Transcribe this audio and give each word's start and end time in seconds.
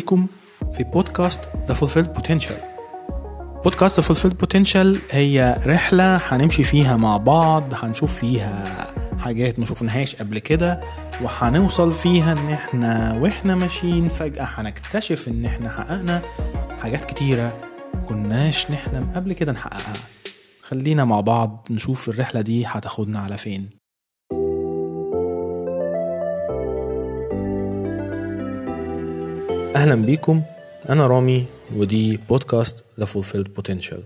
بيكم 0.00 0.26
في 0.72 0.84
بودكاست 0.84 1.40
The 1.68 1.74
Fulfilled 1.74 2.20
Potential. 2.20 2.54
بودكاست 3.64 4.00
The 4.00 4.04
Fulfilled 4.04 4.34
Potential 4.46 4.98
هي 5.10 5.56
رحلة 5.66 6.16
هنمشي 6.16 6.62
فيها 6.62 6.96
مع 6.96 7.16
بعض 7.16 7.74
هنشوف 7.74 8.18
فيها 8.18 8.86
حاجات 9.18 9.58
ما 9.58 9.66
شفناهاش 9.66 10.16
قبل 10.16 10.38
كده 10.38 10.80
وهنوصل 11.22 11.92
فيها 11.92 12.32
إن 12.32 12.48
إحنا 12.48 13.14
وإحنا 13.18 13.54
ماشيين 13.54 14.08
فجأة 14.08 14.44
هنكتشف 14.44 15.28
إن 15.28 15.44
إحنا 15.44 15.68
حققنا 15.70 16.22
حاجات 16.82 17.04
كتيرة 17.04 17.52
كناش 18.08 18.70
نحلم 18.70 19.10
قبل 19.14 19.32
كده 19.32 19.52
نحققها. 19.52 19.92
خلينا 20.62 21.04
مع 21.04 21.20
بعض 21.20 21.66
نشوف 21.70 22.08
الرحلة 22.08 22.40
دي 22.40 22.66
هتاخدنا 22.66 23.18
على 23.18 23.36
فين. 23.38 23.79
أهلا 29.76 29.94
بيكم. 29.94 30.42
أنا 30.88 31.06
رامي 31.06 31.46
ودي 31.76 32.16
بودكاست 32.16 32.84
The 33.00 33.04
Fulfilled 33.04 33.48
Potential. 33.60 33.98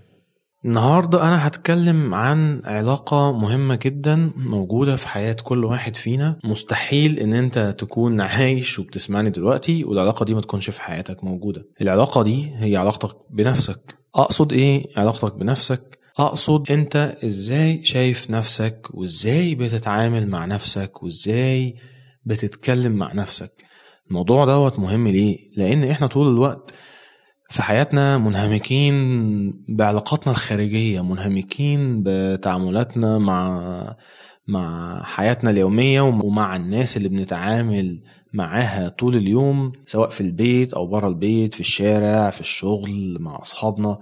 النهاردة 0.64 1.22
أنا 1.22 1.46
هتكلم 1.46 2.14
عن 2.14 2.60
علاقة 2.64 3.32
مهمة 3.38 3.78
جدا 3.82 4.30
موجودة 4.36 4.96
في 4.96 5.08
حياة 5.08 5.36
كل 5.42 5.64
واحد 5.64 5.96
فينا. 5.96 6.38
مستحيل 6.44 7.18
إن 7.18 7.34
أنت 7.34 7.74
تكون 7.78 8.20
عايش 8.20 8.78
وبتسمعني 8.78 9.30
دلوقتي 9.30 9.84
والعلاقة 9.84 10.24
دي 10.24 10.34
ما 10.34 10.40
تكونش 10.40 10.70
في 10.70 10.80
حياتك 10.80 11.24
موجودة. 11.24 11.64
العلاقة 11.80 12.22
دي 12.22 12.50
هي 12.56 12.76
علاقتك 12.76 13.16
بنفسك. 13.30 13.94
أقصد 14.14 14.52
إيه 14.52 14.86
علاقتك 14.96 15.34
بنفسك؟ 15.34 15.98
أقصد 16.18 16.70
أنت 16.70 17.16
إزاي 17.24 17.84
شايف 17.84 18.30
نفسك 18.30 18.88
وإزاي 18.90 19.54
بتتعامل 19.54 20.26
مع 20.26 20.44
نفسك 20.44 21.02
وإزاي 21.02 21.76
بتتكلم 22.26 22.92
مع 22.92 23.12
نفسك. 23.12 23.63
الموضوع 24.08 24.44
دوت 24.44 24.78
مهم 24.78 25.08
ليه؟ 25.08 25.38
لأن 25.56 25.84
إحنا 25.84 26.06
طول 26.06 26.28
الوقت 26.28 26.74
في 27.50 27.62
حياتنا 27.62 28.18
منهمكين 28.18 28.94
بعلاقاتنا 29.68 30.32
الخارجية 30.32 31.00
منهمكين 31.00 32.02
بتعاملاتنا 32.04 33.18
مع 33.18 33.96
مع 34.48 35.02
حياتنا 35.02 35.50
اليومية 35.50 36.00
ومع 36.00 36.56
الناس 36.56 36.96
اللي 36.96 37.08
بنتعامل 37.08 38.02
معاها 38.32 38.88
طول 38.88 39.16
اليوم 39.16 39.72
سواء 39.86 40.10
في 40.10 40.20
البيت 40.20 40.74
أو 40.74 40.86
برا 40.86 41.08
البيت 41.08 41.54
في 41.54 41.60
الشارع 41.60 42.30
في 42.30 42.40
الشغل 42.40 43.16
مع 43.20 43.42
أصحابنا. 43.42 43.98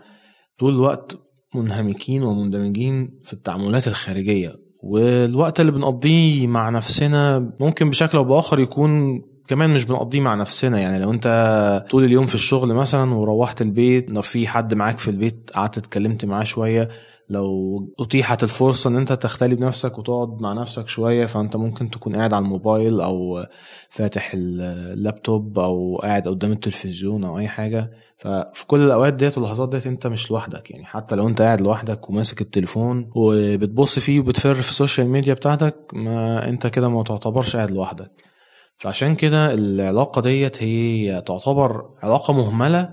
طول 0.58 0.74
الوقت 0.74 1.16
منهمكين 1.54 2.22
ومندمجين 2.22 3.20
في 3.24 3.32
التعاملات 3.32 3.88
الخارجية. 3.88 4.54
والوقت 4.82 5.60
اللي 5.60 5.72
بنقضيه 5.72 6.46
مع 6.46 6.70
نفسنا 6.70 7.52
ممكن 7.60 7.90
بشكل 7.90 8.18
أو 8.18 8.24
بآخر 8.24 8.58
يكون 8.60 9.22
كمان 9.48 9.70
مش 9.70 9.84
بنقضيه 9.84 10.20
مع 10.20 10.34
نفسنا. 10.34 10.78
يعني 10.78 10.98
لو 10.98 11.10
انت 11.10 11.86
طول 11.90 12.04
اليوم 12.04 12.26
في 12.26 12.34
الشغل 12.34 12.74
مثلا 12.74 13.14
وروحت 13.14 13.62
البيت 13.62 14.12
لو 14.12 14.22
في 14.22 14.48
حد 14.48 14.74
معاك 14.74 14.98
في 14.98 15.08
البيت 15.08 15.50
قعدت 15.54 15.78
اتكلمت 15.78 16.24
معاه 16.24 16.44
شوية 16.44 16.88
لو 17.30 17.78
اتيحت 18.00 18.42
الفرصة 18.42 18.90
إن 18.90 18.96
انت 18.96 19.12
تختلي 19.12 19.54
بنفسك 19.54 19.98
وتقعد 19.98 20.40
مع 20.40 20.52
نفسك 20.52 20.88
شوية 20.88 21.26
فأنت 21.26 21.56
ممكن 21.56 21.90
تكون 21.90 22.16
قاعد 22.16 22.34
على 22.34 22.42
الموبايل 22.44 23.00
أو 23.00 23.46
فاتح 23.90 24.30
اللابتوب 24.34 25.58
أو 25.58 25.96
قاعد 26.02 26.28
قدام 26.28 26.52
التلفزيون 26.52 27.24
أو 27.24 27.38
أي 27.38 27.48
حاجة. 27.48 27.90
ففي 28.18 28.66
كل 28.66 28.80
الأوقات 28.80 29.14
ديت 29.14 29.38
واللحظات 29.38 29.68
ديت 29.68 29.86
أنت 29.86 30.06
مش 30.06 30.30
لوحدك. 30.30 30.70
يعني 30.70 30.84
حتى 30.84 31.14
لو 31.16 31.28
أنت 31.28 31.42
قاعد 31.42 31.60
لوحدك 31.60 32.10
وماسك 32.10 32.40
التليفون 32.40 33.10
وبتبص 33.14 33.98
فيه 33.98 34.20
وبتفر 34.20 34.54
في 34.54 34.70
ال 34.70 34.76
social 34.76 35.08
media 35.08 35.34
بتاعتك 35.34 35.76
ما 35.92 36.48
أنت 36.48 36.66
كده 36.66 36.88
ما 36.88 37.02
تعتبرش 37.02 37.56
قاعد 37.56 37.70
لوحدك. 37.70 38.31
فعشان 38.78 39.14
كده 39.14 39.54
العلاقة 39.54 40.22
ديت 40.22 40.62
هي 40.62 41.22
تعتبر 41.26 41.90
علاقة 42.02 42.32
مهملة 42.32 42.90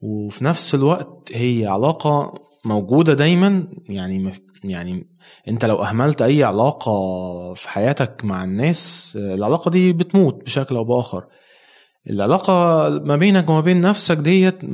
وفي 0.00 0.44
نفس 0.44 0.74
الوقت 0.74 1.30
هي 1.32 1.66
علاقة 1.66 2.34
موجودة 2.64 3.14
دايما. 3.14 3.66
يعني 3.88 4.32
يعني 4.64 5.06
انت 5.48 5.64
لو 5.64 5.82
أهملت 5.82 6.22
أي 6.22 6.44
علاقة 6.44 6.92
في 7.54 7.68
حياتك 7.68 8.24
مع 8.24 8.44
الناس 8.44 9.12
العلاقة 9.20 9.70
دي 9.70 9.92
بتموت 9.92 10.44
بشكل 10.44 10.76
أو 10.76 10.84
بآخر. 10.84 11.24
العلاقة 12.10 12.88
ما 12.88 13.16
بينك 13.16 13.48
وما 13.48 13.60
بين 13.60 13.80
نفسك 13.80 14.16
ديت 14.16 14.64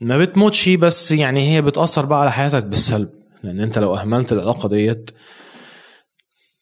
ما 0.00 0.18
بتموتش 0.18 0.68
بس 0.68 1.12
يعني 1.12 1.50
هي 1.50 1.62
بتأثر 1.62 2.04
بقى 2.06 2.20
على 2.20 2.32
حياتك 2.32 2.64
بالسلب. 2.64 3.08
لأن 3.42 3.60
انت 3.60 3.78
لو 3.78 3.94
أهملت 3.94 4.32
العلاقة 4.32 4.68
ديت 4.68 5.10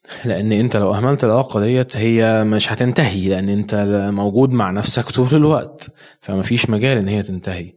لأن 0.25 0.53
أنت 0.53 0.77
لو 0.77 0.95
أهملت 0.95 1.25
العلاقة 1.25 1.61
ديت 1.61 1.97
هي 1.97 2.45
مش 2.45 2.73
هتنتهي 2.73 3.29
لأن 3.29 3.49
أنت 3.49 3.75
موجود 4.13 4.53
مع 4.53 4.71
نفسك 4.71 5.11
طول 5.11 5.29
الوقت 5.33 5.91
فمفيش 6.21 6.71
مجال 6.71 6.99
إن 6.99 7.09
هي 7.09 7.23
تنتهي. 7.23 7.73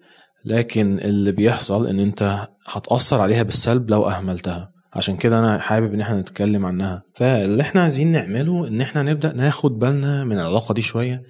لكن 0.46 1.00
اللي 1.00 1.32
بيحصل 1.32 1.88
إن 1.88 2.00
أنت 2.00 2.48
هتأثر 2.66 3.22
عليها 3.22 3.44
بالسلب 3.44 3.90
لو 3.90 4.10
أهملتها. 4.10 4.72
عشان 4.94 5.18
كده 5.18 5.40
أنا 5.40 5.60
حابب 5.60 5.94
إن 5.94 6.02
إحنا 6.02 6.20
نتكلم 6.20 6.66
عنها. 6.66 7.04
فاللي 7.16 7.62
إحنا 7.62 7.82
عايزين 7.82 8.12
نعمله 8.12 8.68
إن 8.68 8.82
إحنا 8.82 9.04
نبدأ 9.04 9.34
ناخد 9.34 9.80
بالنا 9.80 10.24
من 10.24 10.40
العلاقة 10.40 10.74
دي 10.74 10.82
شوية 10.82 11.24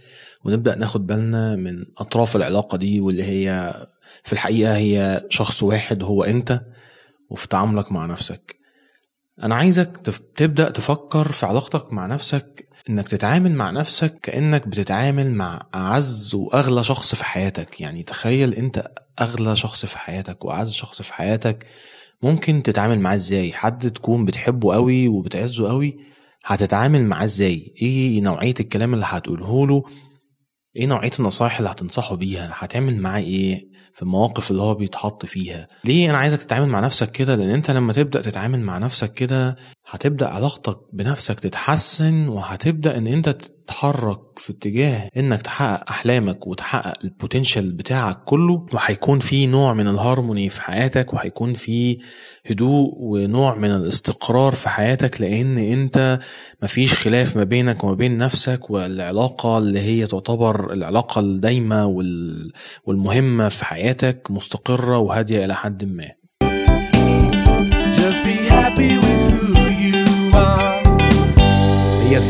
ونبدأ 0.46 0.76
ناخد 0.76 1.08
بالنا 1.08 1.56
من 1.56 1.86
أطراف 1.98 2.36
العلاقة 2.36 2.78
دي 2.78 3.02
واللي 3.02 3.24
هي 3.24 3.74
في 4.24 4.34
الحقيقة 4.34 4.76
هي 4.76 5.22
شخص 5.30 5.64
واحد 5.64 6.04
هو 6.04 6.24
أنت 6.24 6.62
وفي 7.30 7.48
تعاملك 7.48 7.92
مع 7.92 8.06
نفسك. 8.06 8.57
أنا 9.44 9.56
عايزك 9.56 9.98
تبدأ 10.36 10.70
تفكر 10.70 11.32
في 11.32 11.46
علاقتك 11.46 11.94
مع 11.94 12.06
نفسك 12.06 12.68
إنك 12.90 13.08
تتعامل 13.08 13.52
مع 13.52 13.70
نفسك 13.70 14.20
كأنك 14.20 14.68
بتتعامل 14.68 15.34
مع 15.34 15.62
أعز 15.76 16.36
وأغلى 16.36 16.84
شخص 16.84 17.16
في 17.16 17.26
حياتك. 17.26 17.82
يعني 17.82 18.04
تخيل 18.04 18.54
أنت 18.54 18.92
أغلى 19.22 19.56
شخص 19.56 19.86
في 19.86 19.98
حياتك 19.98 20.46
وأعز 20.46 20.72
شخص 20.72 21.02
في 21.02 21.14
حياتك 21.14 21.66
ممكن 22.24 22.64
تتعامل 22.64 23.00
معاه 23.00 23.16
إزاي؟ 23.16 23.54
حد 23.54 23.90
تكون 23.92 24.26
بتحبه 24.26 24.74
قوي 24.74 25.08
وبتعزه 25.08 25.68
قوي 25.70 25.98
هتتعامل 26.46 27.06
معاه 27.06 27.24
إزاي؟ 27.24 27.74
إيه 27.82 28.22
نوعية 28.22 28.54
الكلام 28.60 28.94
اللي 28.94 29.06
هتقوله 29.10 29.68
له؟ 29.68 29.84
إيه 30.78 30.86
نوعية 30.86 31.12
النصايح 31.20 31.58
اللي 31.58 31.70
هتنصحه 31.72 32.16
بيها؟ 32.16 32.52
هتعمل 32.54 32.98
معاه 33.02 33.20
إيه 33.22 33.68
في 33.94 34.02
المواقف 34.02 34.52
اللي 34.52 34.62
هو 34.62 34.74
بيتحط 34.76 35.26
فيها؟ 35.26 35.68
ليه 35.86 36.10
أنا 36.10 36.18
عايزك 36.18 36.44
تتعامل 36.44 36.68
مع 36.68 36.80
نفسك 36.80 37.12
كده؟ 37.12 37.36
لأن 37.36 37.50
أنت 37.50 37.72
لما 37.72 37.94
تبدأ 37.94 38.22
تتعامل 38.22 38.60
مع 38.60 38.78
نفسك 38.78 39.14
كده 39.14 39.56
هتبدأ 39.90 40.28
علاقتك 40.28 40.78
بنفسك 40.94 41.40
تتحسن 41.40 42.28
وهتبدأ 42.28 42.98
إن 42.98 43.08
أنت 43.08 43.30
تتحرك 43.30 44.20
في 44.40 44.50
اتجاه 44.54 45.10
إنك 45.18 45.42
تحقق 45.42 45.90
أحلامك 45.90 46.48
وتحقق 46.48 46.94
ال 47.04 47.11
potential 47.11 47.72
بتاعك 47.74 48.24
كله 48.24 48.66
وهيكون 48.74 49.20
في 49.20 49.46
نوع 49.48 49.74
من 49.74 49.88
الهارموني 49.88 50.50
في 50.50 50.62
حياتك 50.62 51.14
وهيكون 51.14 51.54
في 51.54 51.98
هدوء 52.50 52.94
ونوع 52.98 53.56
من 53.56 53.72
الاستقرار 53.72 54.56
في 54.56 54.70
حياتك 54.70 55.22
لأن 55.22 55.58
أنت 55.58 56.20
مفيش 56.64 56.94
خلاف 56.94 57.38
ما 57.38 57.44
بينك 57.44 57.84
وما 57.84 57.94
بين 57.94 58.18
نفسك 58.18 58.70
والعلاقة 58.70 59.58
اللي 59.58 59.80
هي 59.80 60.06
تعتبر 60.08 60.74
العلاقة 60.74 61.20
الدايمة 61.22 61.86
والمهمة 62.86 63.50
في 63.50 63.66
حياتك 63.66 64.28
مستقرة 64.32 64.98
وهادية 64.98 65.46
إلى 65.46 65.56
حد 65.56 65.84
ما. 65.84 66.27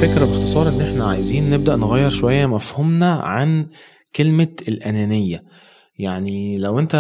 الفكرة 0.04 0.26
باختصار 0.26 0.70
إن 0.70 0.82
إحنا 0.82 1.08
عايزين 1.08 1.50
نبدأ 1.50 1.76
نغير 1.76 2.10
شوية 2.10 2.46
مفهومنا 2.46 3.14
عن 3.14 3.68
كلمة 4.16 4.48
الأنانية. 4.68 5.44
يعني 6.00 6.58
لو 6.58 6.80
انت 6.80 6.96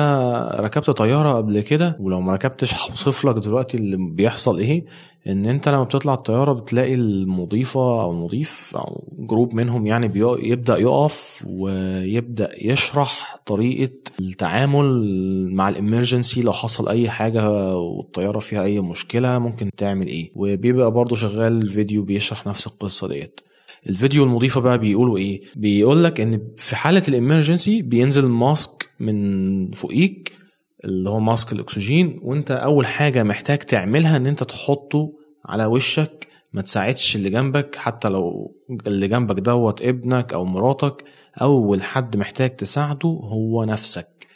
ركبت 0.60 0.90
طيارة 0.90 1.38
قبل 1.38 1.62
كده 1.62 1.98
ولو 2.00 2.22
ما 2.22 2.34
ركبتش 2.34 2.74
هوصف 2.74 3.26
لك 3.26 3.36
دلوقتي 3.36 3.78
اللي 3.78 3.98
بيحصل 3.98 4.60
إيه 4.60 4.86
ان 5.28 5.46
انت 5.46 5.70
لما 5.70 5.84
بتطلع 5.84 6.14
الطيارة 6.14 6.54
بتلاقي 6.54 6.94
المضيفة 6.94 8.02
أو 8.02 8.12
المضيف 8.12 8.72
أو 8.76 9.04
جروب 9.20 9.54
منهم 9.54 9.86
يعني 9.86 10.12
يبدأ 10.44 10.78
يقف 10.78 11.44
ويبدأ 11.48 12.50
يشرح 12.62 13.40
طريقة 13.46 13.94
التعامل 14.20 14.88
مع 15.54 15.70
الإمرجنسي 15.70 16.42
لو 16.42 16.52
حصل 16.54 16.90
أي 16.90 17.10
حاجة 17.10 17.76
والطيارة 17.78 18.40
فيها 18.40 18.64
أي 18.64 18.80
مشكلة 18.80 19.40
ممكن 19.40 19.70
تعمل 19.78 20.08
إيه. 20.08 20.32
وبيبقى 20.36 20.92
برضو 20.92 21.16
شغال 21.16 21.68
فيديو 21.68 22.04
بيشرح 22.04 22.48
نفس 22.48 22.68
القصة 22.68 23.08
ديت. 23.08 23.40
الفيديو 23.90 24.24
المضيفة 24.24 24.62
بقى 24.62 24.78
بيقولوا 24.78 25.18
إيه؟ 25.18 25.42
بيقول 25.56 26.04
لك 26.04 26.22
ان 26.22 26.42
في 26.58 26.76
حالة 26.76 27.04
الإمرجنسي 27.08 27.82
بينزل 27.82 28.26
ماسك 28.28 28.77
من 29.00 29.72
فوقيك 29.72 30.34
اللي 30.86 31.10
هو 31.10 31.20
ماسك 31.20 31.52
الأكسجين 31.54 32.20
وأنت 32.24 32.52
أول 32.52 32.86
حاجة 32.86 33.24
محتاج 33.24 33.58
تعملها 33.58 34.18
إن 34.18 34.28
أنت 34.28 34.44
تحطه 34.44 35.14
على 35.46 35.66
وشك 35.66 36.28
ما 36.54 36.62
تساعدش 36.62 37.16
اللي 37.16 37.30
جنبك 37.30 37.76
حتى 37.76 38.08
لو 38.08 38.52
اللي 38.88 39.08
جنبك 39.08 39.36
دوت 39.40 39.82
ابنك 39.82 40.34
أو 40.34 40.46
مراتك 40.46 41.04
أول 41.42 41.84
حد 41.84 42.18
محتاج 42.18 42.56
تساعده 42.56 43.10
هو 43.10 43.64
نفسك. 43.64 44.28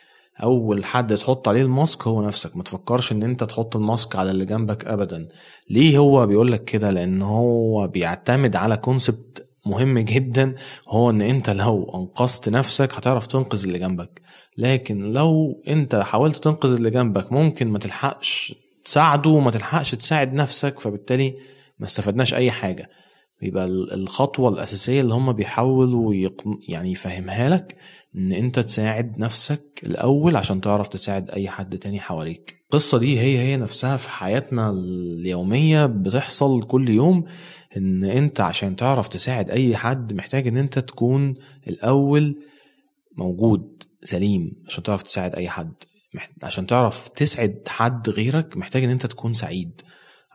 أول 0.43 0.85
حد 0.85 1.15
تحط 1.15 1.47
عليه 1.47 1.61
ال 1.61 1.71
mask 1.71 2.07
هو 2.07 2.27
نفسك 2.27 2.57
ما 2.57 2.63
تفكرش 2.63 3.11
إن 3.11 3.23
أنت 3.23 3.43
تحط 3.43 3.75
ال 3.75 3.83
mask 3.83 4.15
على 4.15 4.31
اللي 4.31 4.45
جنبك 4.45 4.85
ابدا. 4.85 5.27
ليه 5.69 5.97
هو 5.97 6.27
بيقولك 6.27 6.63
كده؟ 6.63 6.89
لأن 6.89 7.21
هو 7.21 7.87
بيعتمد 7.87 8.55
على 8.55 8.77
concept 8.77 9.50
مهم 9.65 9.99
جدا 9.99 10.55
هو 10.87 11.09
إن 11.09 11.21
أنت 11.21 11.49
لو 11.49 11.91
أنقذت 11.95 12.49
نفسك 12.49 12.93
هتعرف 12.93 13.27
تنقذ 13.27 13.63
اللي 13.63 13.79
جنبك. 13.79 14.21
لكن 14.57 15.13
لو 15.13 15.61
أنت 15.67 15.95
حاولت 15.95 16.37
تنقذ 16.43 16.71
اللي 16.73 16.89
جنبك 16.89 17.31
ممكن 17.31 17.67
ما 17.67 17.79
تلحقش 17.79 18.55
تساعده 18.85 19.29
وما 19.29 19.51
تلحقش 19.51 19.91
تساعد 19.91 20.33
نفسك 20.33 20.79
فبالتالي 20.79 21.33
ما 21.79 21.85
استفدناش 21.85 22.33
أي 22.33 22.51
حاجة. 22.51 22.89
بيبقى 23.41 23.65
الخطوة 23.65 24.49
الأساسية 24.49 25.01
اللي 25.01 25.13
هم 25.13 25.33
بيحاولوا 25.33 26.13
يعني 26.67 26.91
يفهمها 26.91 27.49
لك 27.49 27.75
إن 28.15 28.31
أنت 28.31 28.59
تساعد 28.59 29.19
نفسك 29.19 29.81
الأول 29.83 30.35
عشان 30.35 30.61
تعرف 30.61 30.87
تساعد 30.87 31.29
أي 31.29 31.49
حد 31.49 31.77
تاني 31.77 31.99
حواليك. 31.99 32.61
القصة 32.63 32.97
دي 32.97 33.19
هي 33.19 33.37
هي 33.37 33.57
نفسها 33.57 33.97
في 33.97 34.09
حياتنا 34.09 34.69
اليومية 34.69 35.85
بتحصل 35.85 36.63
كل 36.63 36.89
يوم 36.89 37.23
إن 37.77 38.03
أنت 38.03 38.41
عشان 38.41 38.75
تعرف 38.75 39.07
تساعد 39.07 39.49
أي 39.49 39.75
حد 39.75 40.13
محتاج 40.13 40.47
إن 40.47 40.57
أنت 40.57 40.79
تكون 40.79 41.35
الأول 41.67 42.39
موجود 43.17 43.83
سليم 44.03 44.51
عشان 44.67 44.83
تعرف 44.83 45.03
تساعد 45.03 45.35
أي 45.35 45.49
حد. 45.49 45.73
عشان 46.43 46.67
تعرف 46.67 47.07
تسعد 47.07 47.61
حد 47.67 48.09
غيرك 48.09 48.57
محتاج 48.57 48.83
إن 48.83 48.89
أنت 48.89 49.05
تكون 49.05 49.33
سعيد. 49.33 49.81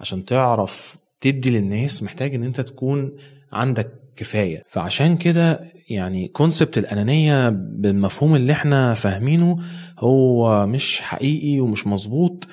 عشان 0.00 0.24
تعرف 0.24 0.96
تدي 1.20 1.50
للناس 1.50 2.02
محتاج 2.02 2.34
إن 2.34 2.44
أنت 2.44 2.60
تكون 2.60 3.16
عندك 3.52 4.05
كفاية. 4.16 4.62
فعشان 4.68 5.16
كده 5.16 5.60
يعني 5.90 6.28
كونسبت 6.28 6.78
الأنانية 6.78 7.48
بالمفهوم 7.48 8.34
اللي 8.34 8.52
إحنا 8.52 8.94
فاهمينه 8.94 9.58
هو 9.98 10.66
مش 10.66 11.00
حقيقي 11.00 11.60
ومش 11.60 11.86
مظبوط. 11.86 12.46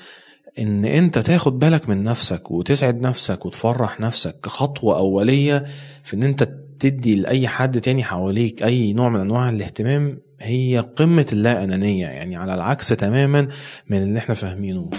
إن 0.59 0.85
أنت 0.85 1.19
تاخد 1.19 1.59
بالك 1.59 1.89
من 1.89 2.03
نفسك 2.03 2.51
وتسعد 2.51 3.01
نفسك 3.01 3.45
وتفرح 3.45 3.99
نفسك 3.99 4.35
كخطوة 4.43 4.97
أولية 4.97 5.63
في 6.03 6.15
إن 6.15 6.23
أنت 6.23 6.49
تدي 6.79 7.15
لأي 7.15 7.47
حد 7.47 7.81
تاني 7.81 8.03
حواليك 8.03 8.63
أي 8.63 8.93
نوع 8.93 9.09
من 9.09 9.19
أنواع 9.19 9.49
الاهتمام 9.49 10.19
هي 10.41 10.85
قمة 10.95 11.25
اللا 11.33 11.63
أنانية 11.63 12.07
يعني 12.07 12.35
على 12.35 12.53
العكس 12.55 12.87
تماما 12.89 13.47
من 13.89 13.97
اللي 13.97 14.19
إحنا 14.19 14.35
فاهمينه. 14.35 14.89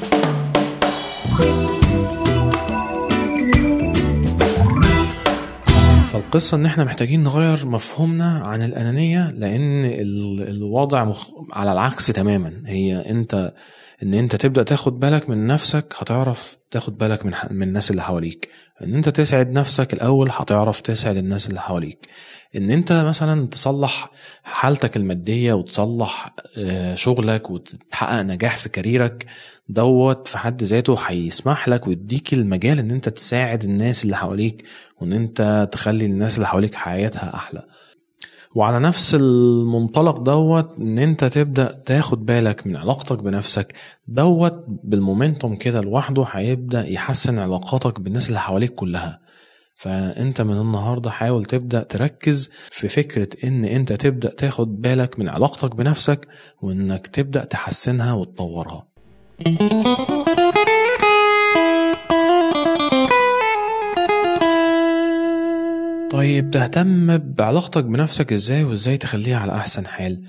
فالقصة 6.15 6.57
إن 6.57 6.67
إحنا 6.67 6.85
محتاجين 6.85 7.23
نغير 7.23 7.67
مفهومنا 7.67 8.39
عن 8.39 8.63
الأنانية 8.63 9.31
لأن 9.31 9.85
الوضع 10.41 11.05
مخ... 11.05 11.31
على 11.53 11.73
العكس 11.73 12.07
تماما. 12.07 12.63
هي 12.67 13.11
أنت 13.11 13.53
إن 14.03 14.15
أنت 14.15 14.37
تبدأ 14.37 14.63
تاخد 14.63 15.01
بالك 15.01 15.31
من 15.31 15.47
نفسك 15.47 15.95
هتعرف 15.99 16.57
تاخد 16.75 16.99
بالك 16.99 17.27
من 17.27 17.33
من 17.51 17.63
الناس 17.63 17.91
اللي 17.91 18.03
حواليك. 18.03 18.49
إن 18.83 18.95
أنت 18.95 19.09
تسعد 19.09 19.51
نفسك 19.53 19.93
الأول 19.93 20.31
هتعرف 20.33 20.81
تسعد 20.81 21.17
الناس 21.17 21.49
اللي 21.49 21.61
حواليك. 21.61 22.07
إن 22.57 22.71
أنت 22.71 22.93
مثلا 22.93 23.47
تصلح 23.47 24.11
حالتك 24.45 24.97
المادية 24.97 25.53
وتصلح 25.53 26.35
آه، 26.59 26.95
شغلك 26.95 27.51
وتحقق 27.51 28.23
نجاح 28.23 28.57
في 28.59 28.69
كاريرك 28.69 29.27
دوت 29.69 30.29
في 30.29 30.39
حد 30.39 30.63
ذاته 30.63 30.97
هيسمح 31.07 31.69
لك 31.69 31.87
ويديك 31.87 32.33
المجال 32.33 32.79
إن 32.79 32.91
أنت 32.91 33.09
تساعد 33.09 33.65
الناس 33.65 34.05
اللي 34.05 34.17
حواليك 34.17 34.65
وإن 35.01 35.13
أنت 35.13 35.69
تخلي 35.73 36.07
الناس 36.07 36.37
اللي 36.37 36.47
حواليك 36.47 36.75
حياتها 36.75 37.35
أحلى. 37.35 37.63
وعلى 38.55 38.79
نفس 38.79 39.15
المنطلق 39.15 40.19
دوت 40.19 40.71
إن 40.79 40.99
أنت 40.99 41.25
تبدأ 41.25 41.83
تاخد 41.87 42.27
بالك 42.27 42.67
من 42.67 42.77
علاقتك 42.77 43.23
بنفسك 43.23 43.73
دوت 44.09 44.65
بالمومنتوم 44.85 45.57
كده 45.57 45.81
لوحده 45.81 46.25
هيبدأ 46.31 46.89
يحسن 46.89 47.39
علاقاتك 47.39 48.01
بالناس 48.01 48.29
اللي 48.29 48.41
حواليك 48.41 48.75
كلها. 48.75 49.21
فأنت 49.77 50.41
من 50.41 50.61
النهارده 50.61 51.11
حاول 51.11 51.45
تبدأ 51.45 51.83
تركز 51.83 52.51
في 52.71 52.89
فكرة 52.89 53.29
إن 53.45 53.65
أنت 53.65 53.93
تبدأ 53.93 54.29
تاخد 54.31 54.81
بالك 54.81 55.19
من 55.19 55.29
علاقتك 55.29 55.77
بنفسك 55.77 56.29
وإنك 56.63 57.07
تبدأ 57.07 57.45
تحسنها 57.45 58.13
وتطورها. 58.13 58.87
طيب 66.25 66.51
تهتم 66.51 67.19
بعلاقتك 67.19 67.85
بنفسك 67.85 68.33
إزاي 68.33 68.65
وإزاي 68.65 68.97
تخليها 68.97 69.39
على 69.39 69.53
أحسن 69.53 69.87
حال؟ 69.87 70.23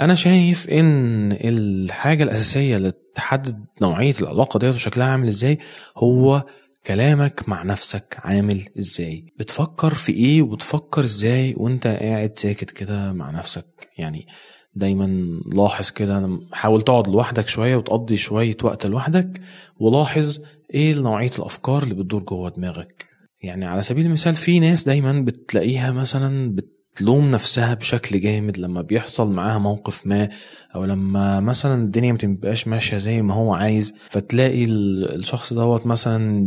أنا 0.00 0.14
شايف 0.14 0.68
إن 0.68 1.32
الحاجة 1.32 2.22
الأساسية 2.22 2.76
اللي 2.76 2.92
تحدد 3.14 3.64
نوعية 3.80 4.14
العلاقة 4.22 4.58
ديت 4.58 4.74
وشكلها 4.74 5.06
عامل 5.06 5.28
إزاي 5.28 5.58
هو 5.98 6.44
كلامك 6.86 7.48
مع 7.48 7.62
نفسك 7.62 8.16
عامل 8.18 8.68
إزاي. 8.78 9.32
بتفكر 9.38 9.94
في 9.94 10.12
إيه 10.12 10.42
وبتفكر 10.42 11.04
إزاي 11.04 11.54
وأنت 11.56 11.86
قاعد 11.86 12.38
ساكت 12.38 12.70
كده 12.70 13.12
مع 13.12 13.30
نفسك؟ 13.30 13.88
يعني 13.98 14.26
دايما 14.74 15.40
لاحظ 15.54 15.90
كده 15.90 16.38
حاول 16.52 16.82
تقعد 16.82 17.08
لوحدك 17.08 17.48
شوية 17.48 17.76
وتقضي 17.76 18.16
شوية 18.16 18.56
وقت 18.62 18.86
لوحدك 18.86 19.40
ولاحظ 19.80 20.38
إيه 20.74 20.94
نوعية 20.94 21.30
الأفكار 21.38 21.82
اللي 21.82 21.94
بتدور 21.94 22.22
جوه 22.22 22.50
دماغك. 22.50 23.11
يعني 23.42 23.64
على 23.64 23.82
سبيل 23.82 24.06
المثال 24.06 24.34
في 24.34 24.60
ناس 24.60 24.84
دايما 24.84 25.20
بتلاقيها 25.20 25.92
مثلا 25.92 26.56
بتلوم 26.94 27.30
نفسها 27.30 27.74
بشكل 27.74 28.20
جامد 28.20 28.58
لما 28.58 28.82
بيحصل 28.82 29.30
معاها 29.32 29.58
موقف 29.58 30.06
ما 30.06 30.28
أو 30.74 30.84
لما 30.84 31.40
مثلا 31.40 31.82
الدنيا 31.82 32.12
متبقاش 32.12 32.68
ماشية 32.68 32.96
زي 32.96 33.22
ما 33.22 33.34
هو 33.34 33.54
عايز 33.54 33.92
فتلاقي 34.10 34.64
الشخص 34.64 35.52
دوت 35.52 35.86
مثلا 35.86 36.46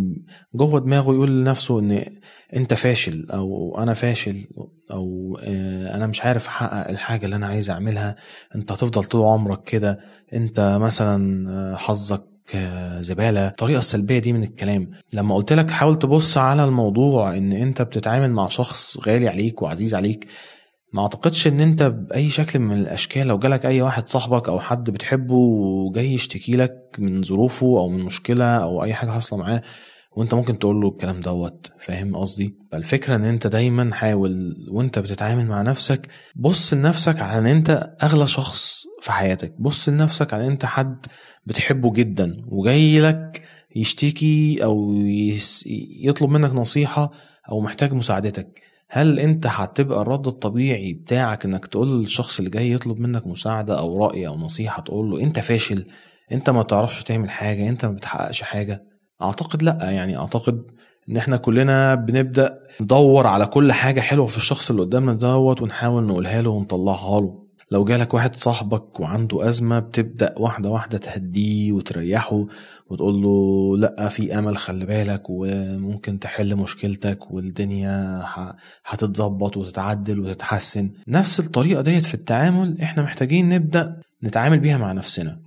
جوه 0.56 0.80
دماغه 0.80 1.14
يقول 1.14 1.42
لنفسه 1.42 1.80
إن 1.80 2.06
أنت 2.56 2.74
فاشل 2.74 3.28
أو 3.32 3.78
أنا 3.78 3.94
فاشل 3.94 4.48
أو 4.92 5.38
آه، 5.44 5.96
أنا 5.96 6.08
مش 6.08 6.22
عارف 6.22 6.48
أحقق 6.48 6.90
الحاجة 6.90 7.26
اللي 7.26 7.36
أنا 7.36 7.48
عايز 7.48 7.70
أعملها 7.70 8.16
أنت 8.56 8.72
هتفضل 8.72 9.04
طول 9.04 9.22
عمرك 9.22 9.64
كده 9.64 10.00
أنت 10.34 10.78
مثلا 10.82 11.50
آه، 11.50 11.76
حظك 11.76 12.35
زباله 13.00 13.48
الطريقة 13.48 13.80
السلبية 13.80 14.20
دي 14.20 14.34
من 14.34 14.44
الكلام. 14.44 14.90
لما 15.14 15.36
قلت 15.36 15.54
لك 15.54 15.70
حاول 15.70 16.00
تبص 16.00 16.38
على 16.38 16.64
الموضوع 16.66 17.38
إن 17.38 17.52
أنت 17.52 17.82
بتتعامل 17.82 18.32
مع 18.32 18.48
شخص 18.48 18.98
غالي 19.08 19.28
عليك 19.28 19.62
وعزيز 19.62 19.96
عليك 19.96 20.28
ما 20.94 21.02
أعتقدش 21.02 21.48
إن 21.48 21.60
أنت 21.60 21.84
بأي 21.84 22.30
شكل 22.30 22.60
من 22.60 22.78
الأشكال 22.78 23.28
لو 23.28 23.38
جالك 23.38 23.66
أي 23.66 23.82
واحد 23.82 24.10
صاحبك 24.10 24.50
أو 24.50 24.60
حد 24.60 24.90
بتحبه 24.90 25.34
وجاي 25.36 26.14
يشتكي 26.14 26.56
لك 26.56 26.96
من 27.00 27.24
ظروفه 27.24 27.66
أو 27.66 27.90
من 27.90 28.04
مشكلة 28.04 28.46
أو 28.46 28.84
أي 28.84 28.94
حاجة 28.94 29.10
حاصلة 29.12 29.40
معاه 29.40 29.62
وأنت 30.18 30.34
ممكن 30.34 30.60
تقول 30.60 30.82
له 30.82 30.88
الكلام 30.90 31.20
دوت. 31.20 31.72
فاهم 31.80 32.16
قصدي؟ 32.16 32.56
فالفكرة 32.72 33.16
إن 33.16 33.26
أنت 33.26 33.48
دايما 33.48 33.94
حاول 33.94 34.56
وأنت 34.72 35.00
بتتعامل 35.00 35.46
مع 35.48 35.62
نفسك 35.62 36.08
بص 36.36 36.74
لنفسك 36.74 37.20
على 37.20 37.40
إن 37.40 37.48
أنت 37.48 37.96
أغلى 38.04 38.28
شخص 38.28 38.84
في 39.06 39.12
حياتك. 39.12 39.54
بص 39.60 39.90
لنفسك 39.90 40.34
على 40.34 40.46
ان 40.46 40.52
انت 40.52 40.66
حد 40.66 41.06
بتحبه 41.46 41.94
جدا 41.94 42.42
وجاي 42.48 43.00
لك 43.00 43.42
يشتكي 43.76 44.64
أو 44.64 44.94
يطلب 46.02 46.30
منك 46.30 46.54
نصيحة 46.54 47.12
أو 47.52 47.60
محتاج 47.62 47.94
مساعدتك 47.94 48.62
هل 48.90 49.20
انت 49.20 49.48
هتبقى 49.48 50.02
الرد 50.02 50.28
الطبيعي 50.28 50.94
بتاعك 50.94 51.46
إنك 51.46 51.66
تقول 51.66 52.00
للشخص 52.00 52.38
اللي 52.40 52.50
جاي 52.50 52.72
يطلب 52.72 53.00
منك 53.00 53.28
مساعدة 53.28 53.80
أو 53.80 53.98
رأي 54.06 54.28
أو 54.28 54.36
نصيحة 54.38 54.82
تقول 54.82 55.10
له 55.10 55.22
انت 55.22 55.40
فاشل 55.40 55.86
انت 56.32 56.50
ما 56.50 56.64
تعرفش 56.64 57.04
تعمل 57.04 57.30
حاجة 57.30 57.70
انت 57.70 57.86
ما 57.86 57.92
بتحققش 57.92 58.42
حاجة؟ 58.42 58.84
أعتقد 59.22 59.64
لأ 59.64 59.78
يعني 59.92 60.18
أعتقد 60.18 60.64
إن 61.10 61.18
إحنا 61.18 61.38
كلنا 61.38 61.96
بنبدأ 61.96 62.60
ندور 62.82 63.28
على 63.28 63.46
كل 63.46 63.72
حاجة 63.72 64.02
حلوة 64.02 64.28
في 64.28 64.38
الشخص 64.38 64.70
اللي 64.70 64.82
قدامنا 64.82 65.14
دوت 65.14 65.62
ونحاول 65.62 66.04
نقولها 66.04 66.42
له 66.42 66.50
ونطلعها 66.50 67.22
له. 67.22 67.45
لو 67.72 67.84
جالك 67.84 68.14
واحد 68.14 68.36
صاحبك 68.36 69.00
وعنده 69.00 69.50
أزمة 69.50 69.80
بتبدأ 69.80 70.36
واحدة 70.38 70.70
واحدة 70.70 70.98
تهديه 70.98 71.72
وتريحه 71.72 72.46
وتقول 72.90 73.22
له 73.22 73.78
لأ 73.78 74.10
في 74.10 74.40
أمل 74.40 74.58
خلي 74.58 74.86
بالك 74.86 75.24
وممكن 75.30 76.20
تحل 76.20 76.56
مشكلتك 76.56 77.32
والدنيا 77.32 78.24
هتتظبط 78.86 79.58
وتتعدل 79.58 80.20
وتتحسن. 80.20 80.92
نفس 81.08 81.40
الطريقة 81.40 81.82
ديت 81.82 82.06
في 82.06 82.14
التعامل 82.14 82.82
إحنا 82.82 83.04
محتاجين 83.04 83.50
نبدأ 83.50 84.02
نتعامل 84.24 84.60
بيها 84.60 84.78
مع 84.78 84.92
نفسنا. 84.92 85.40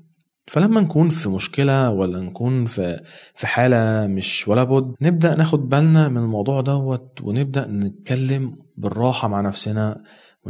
فلما 0.46 0.80
نكون 0.80 1.08
في 1.08 1.28
مشكلة 1.28 1.90
ولا 1.90 2.20
نكون 2.20 2.66
في 2.66 3.00
في 3.34 3.46
حالة 3.46 4.06
مش 4.06 4.48
ولا 4.48 4.64
بد 4.64 4.94
نبدأ 5.02 5.36
ناخد 5.36 5.68
بالنا 5.68 6.08
من 6.08 6.16
الموضوع 6.18 6.60
دوت 6.60 7.20
ونبدأ 7.22 7.66
نتكلم 7.66 8.56
بالراحة 8.76 9.28
مع 9.28 9.40
نفسنا 9.40 10.02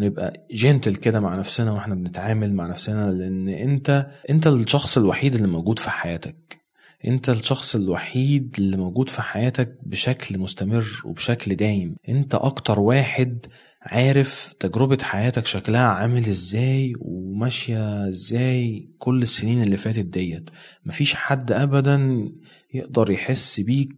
ونبقى 0.03 0.47
جنتل 0.51 0.97
كده 0.97 1.21
مع 1.21 1.35
نفسنا 1.35 1.73
وإحنا 1.73 1.95
بنتعامل 1.95 2.55
مع 2.55 2.67
نفسنا 2.67 3.11
لأن 3.11 3.49
أنت 3.49 4.07
أنت 4.31 4.47
الشخص 4.47 4.99
الوحيد 4.99 5.35
اللي 5.35 5.49
موجود 5.49 5.79
في 5.79 5.91
حياتك. 5.91 6.59
أنت 7.07 7.29
الشخص 7.29 7.75
الوحيد 7.77 8.55
اللي 8.59 8.77
موجود 8.77 9.09
في 9.11 9.23
حياتك 9.23 9.79
بشكل 9.83 10.39
مستمر 10.39 10.87
وبشكل 11.05 11.55
دايم. 11.55 11.97
أنت 12.09 12.35
أكتر 12.35 12.81
واحد 12.81 13.47
عارف 13.83 14.53
تجربة 14.61 14.99
حياتك 15.03 15.47
شكلها 15.47 15.87
عامل 15.89 16.27
إزاي 16.29 16.93
وماشية 17.01 18.09
إزاي 18.09 18.89
كل 18.99 19.23
السنين 19.23 19.63
اللي 19.63 19.77
فاتت 19.77 20.05
ديت. 20.05 20.51
مفيش 20.87 21.15
حد 21.15 21.53
ابدا 21.53 22.29
يقدر 22.75 23.11
يحس 23.11 23.61
بيك 23.61 23.89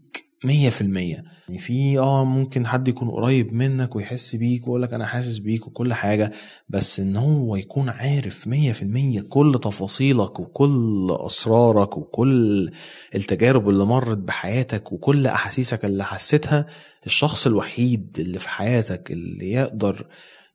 مية 0.45 0.71
في 0.71 0.81
المية. 0.81 1.25
يعني 1.49 1.59
في 1.61 1.99
آه 1.99 2.25
ممكن 2.25 2.67
حد 2.67 2.89
يكون 2.89 3.11
قريب 3.11 3.53
منك 3.55 3.97
ويحس 3.97 4.37
بيك 4.37 4.63
ويقول 4.67 4.83
لك 4.83 4.93
أنا 4.95 5.07
حاسس 5.07 5.39
بيك 5.39 5.67
وكل 5.67 5.95
حاجة 5.95 6.31
بس 6.69 7.01
إن 7.01 7.17
هو 7.17 7.57
يكون 7.57 7.89
عارف 7.89 8.47
مية 8.49 8.73
في 8.73 8.83
المية 8.83 9.21
كل 9.21 9.61
تفاصيلك 9.63 10.41
وكل 10.41 11.09
أسرارك 11.21 11.97
وكل 11.97 12.71
التجارب 13.15 13.69
اللي 13.69 13.85
مرت 13.85 14.19
بحياتك 14.19 14.93
وكل 14.93 15.27
أحاسيسك 15.27 15.85
اللي 15.85 16.05
حسيتها 16.05 16.67
الشخص 17.07 17.47
الوحيد 17.47 18.17
اللي 18.19 18.39
في 18.39 18.49
حياتك 18.49 19.11
اللي 19.11 19.53
يقدر 19.53 20.07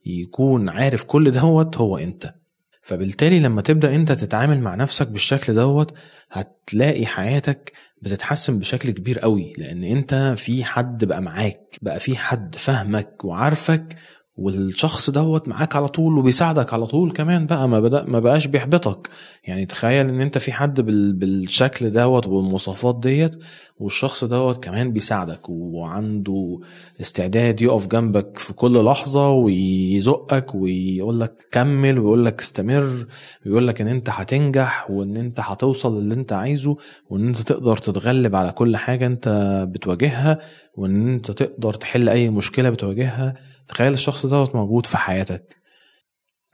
يكون 0.05 0.69
عارف 0.69 1.03
كل 1.03 1.31
دوت 1.31 1.77
هو 1.77 1.97
أنت. 1.97 2.33
فبالتالي 2.81 3.39
لما 3.39 3.61
تبدأ 3.61 3.95
أنت 3.95 4.11
تتعامل 4.11 4.61
مع 4.61 4.75
نفسك 4.75 5.07
بالشكل 5.07 5.53
دوت 5.53 5.93
هتلاقي 6.31 7.05
حياتك 7.05 7.71
بتتحسن 8.05 8.59
بشكل 8.59 8.91
كبير 8.91 9.19
قوي 9.19 9.53
لأن 9.57 9.83
أنت 9.83 10.33
في 10.37 10.63
حد 10.63 11.05
بقى 11.05 11.21
معاك 11.21 11.75
بقى 11.81 11.99
في 11.99 12.17
حد 12.17 12.55
فاهمك 12.55 13.25
وعارفك 13.25 13.95
والشخص 14.37 15.09
دوت 15.09 15.47
معاك 15.47 15.75
على 15.75 15.87
طول 15.87 16.17
وبيساعدك 16.17 16.73
على 16.73 16.85
طول 16.85 17.11
كمان 17.11 17.45
بقى 17.45 17.69
ما 17.69 17.79
بدا 17.79 18.05
ما 18.07 18.19
بقاش 18.19 18.47
بيحبطك. 18.47 19.09
يعني 19.43 19.65
تخيل 19.65 20.09
إن 20.09 20.21
أنت 20.21 20.37
في 20.37 20.51
حد 20.53 20.81
بال 20.81 21.13
بالشكل 21.13 21.89
دوت 21.91 22.27
والمواصفات 22.27 22.99
ديت 22.99 23.35
والشخص 23.79 24.23
دوت 24.23 24.63
كمان 24.63 24.91
بيساعدك 24.93 25.49
وعنده 25.49 26.59
استعداد 27.01 27.61
يقف 27.61 27.87
جنبك 27.87 28.37
في 28.37 28.53
كل 28.53 28.83
لحظة 28.85 29.29
ويزقك 29.31 30.55
ويقول 30.55 31.19
لك 31.19 31.47
كمل 31.51 31.99
ويقول 31.99 32.25
لك 32.25 32.41
استمر 32.41 33.05
ويقول 33.45 33.67
لك 33.67 33.81
إن 33.81 33.87
أنت 33.87 34.09
هتنجح 34.09 34.91
وإن 34.91 35.17
أنت 35.17 35.39
هتوصل 35.39 36.01
للي 36.03 36.13
أنت 36.13 36.33
عايزه 36.33 36.77
وإن 37.09 37.27
أنت 37.27 37.37
تقدر 37.41 37.77
تتغلب 37.77 38.35
على 38.35 38.51
كل 38.51 38.77
حاجة 38.77 39.05
أنت 39.07 39.29
بتواجهها 39.71 40.39
وإن 40.75 41.07
أنت 41.13 41.31
تقدر 41.31 41.73
تحل 41.73 42.09
أي 42.09 42.29
مشكلة 42.29 42.69
بتواجهها. 42.69 43.54
تخيل 43.67 43.93
الشخص 43.93 44.25
دوت 44.25 44.55
موجود 44.55 44.85
في 44.85 44.97
حياتك. 44.97 45.55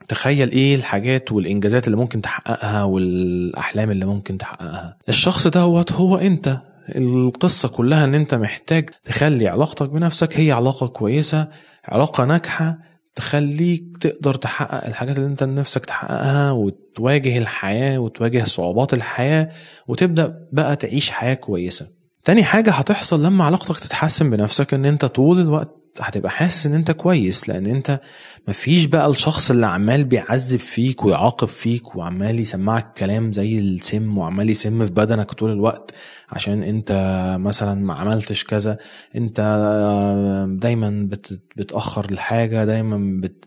تخيل 0.08 0.50
إيه 0.50 0.74
الحاجات 0.74 1.32
والإنجازات 1.32 1.86
اللي 1.86 1.96
ممكن 1.96 2.20
تحققها 2.22 2.82
والأحلام 2.84 3.90
اللي 3.90 4.04
ممكن 4.06 4.38
تحققها. 4.38 4.98
الشخص 5.08 5.46
دوت 5.46 5.92
هو 5.92 6.16
انت. 6.16 6.58
القصة 6.88 7.68
كلها 7.68 8.04
ان 8.04 8.14
انت 8.14 8.34
محتاج 8.34 8.90
تخلي 9.04 9.48
علاقتك 9.48 9.88
بنفسك 9.88 10.38
هي 10.40 10.52
علاقة 10.52 10.86
كويسة 10.86 11.48
علاقة 11.84 12.24
ناجحة 12.24 12.78
تخليك 13.14 13.84
تقدر 14.00 14.34
تحقق 14.34 14.86
الحاجات 14.86 15.16
اللي 15.16 15.26
انت 15.28 15.42
نفسك 15.44 15.84
تحققها 15.84 16.50
وتواجه 16.50 17.38
الحياة 17.38 17.98
وتواجه 17.98 18.44
صعوبات 18.44 18.94
الحياة 18.94 19.50
وتبدأ 19.88 20.34
بقى 20.52 20.76
تعيش 20.76 21.10
حياة 21.10 21.34
كويسة. 21.34 21.86
تاني 22.24 22.44
حاجة 22.44 22.70
هتحصل 22.70 23.22
لما 23.24 23.44
علاقتك 23.44 23.78
تتحسن 23.78 24.30
بنفسك 24.30 24.74
ان 24.74 24.84
انت 24.84 25.04
طول 25.04 25.40
الوقت 25.40 25.76
هتبقى 26.00 26.30
حاسس 26.30 26.66
إن 26.66 26.74
أنت 26.74 26.90
كويس 26.90 27.48
لأن 27.48 27.66
أنت 27.66 28.00
مفيش 28.48 28.84
بقى 28.84 29.10
الشخص 29.10 29.50
اللي 29.50 29.66
عمال 29.66 30.04
بيعذب 30.04 30.58
فيك 30.58 31.04
ويعاقب 31.04 31.48
فيك 31.48 31.96
وعمال 31.96 32.40
يسمعك 32.40 32.92
كلام 32.98 33.32
زي 33.32 33.58
السم 33.58 34.18
وعمال 34.18 34.50
يسم 34.50 34.84
في 34.86 34.92
بدنك 34.92 35.32
طول 35.32 35.50
الوقت 35.52 35.90
عشان 36.30 36.62
أنت 36.62 36.92
مثلا 37.40 37.74
ما 37.84 37.94
عملتش 37.94 38.44
كذا. 38.44 38.78
أنت 39.16 39.40
دايما 40.62 41.08
بتأخر 41.56 42.06
الحاجة 42.10 42.64
دايما 42.64 43.20
بت 43.20 43.44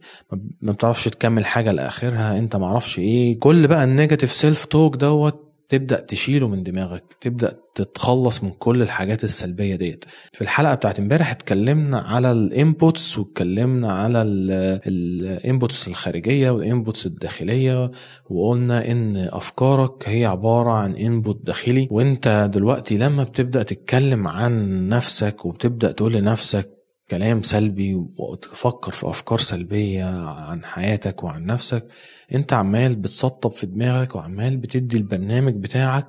ما 0.62 0.72
بتعرفش 0.72 1.06
تكمل 1.06 1.46
حاجة 1.46 1.72
لآخرها 1.72 2.38
أنت 2.38 2.56
معرفش 2.56 3.00
إيه. 3.00 3.40
كل 3.40 3.68
بقى 3.68 3.84
ال 3.84 3.89
negative 3.89 4.32
self 4.32 4.66
talk 4.66 4.96
دوت 4.96 5.45
تبدأ 5.70 6.00
تشيله 6.00 6.48
من 6.48 6.64
دماغك 6.64 7.04
تبدأ 7.22 7.56
تتخلص 7.76 8.44
من 8.44 8.50
كل 8.50 8.82
الحاجات 8.82 9.24
السلبية 9.24 9.76
ديت. 9.76 10.06
في 10.34 10.42
الحلقة 10.42 10.74
بتاعت 10.76 11.00
امبارح 11.00 11.32
اتكلمنا 11.32 12.00
على 12.00 12.32
ال 12.32 12.44
inputs 12.44 13.18
واتكلمنا 13.18 13.92
على 13.92 14.22
ال 14.22 14.45
inputs 14.45 15.88
الخارجية 15.88 16.50
وال 16.52 16.65
inputs 16.65 17.06
الداخلية 17.06 17.92
وقلنا 18.30 18.92
إن 18.92 19.18
أفكارك 19.18 20.10
هي 20.10 20.26
عبارة 20.26 20.72
عن 20.72 20.96
input 20.96 21.46
داخلي. 21.46 21.88
وإنت 21.92 22.50
دلوقتي 22.54 22.98
لما 22.98 23.24
بتبدأ 23.24 23.64
تتكلم 23.64 24.28
عن 24.28 24.88
نفسك 24.90 25.46
وبتبدأ 25.46 25.92
تقول 25.92 26.14
لنفسك 26.14 26.70
كلام 27.10 27.42
سلبي 27.42 27.96
وتفكر 28.18 28.92
في 28.92 29.10
أفكار 29.10 29.40
سلبية 29.40 30.06
عن 30.30 30.66
حياتك 30.66 31.24
وعن 31.24 31.46
نفسك 31.46 31.88
أنت 32.36 32.54
عمال 32.54 32.96
بتسطب 32.96 33.52
في 33.52 33.66
دماغك 33.66 34.16
وعمال 34.16 34.58
بتدي 34.58 34.98
البرنامج 34.98 35.54
بتاعك 35.56 36.08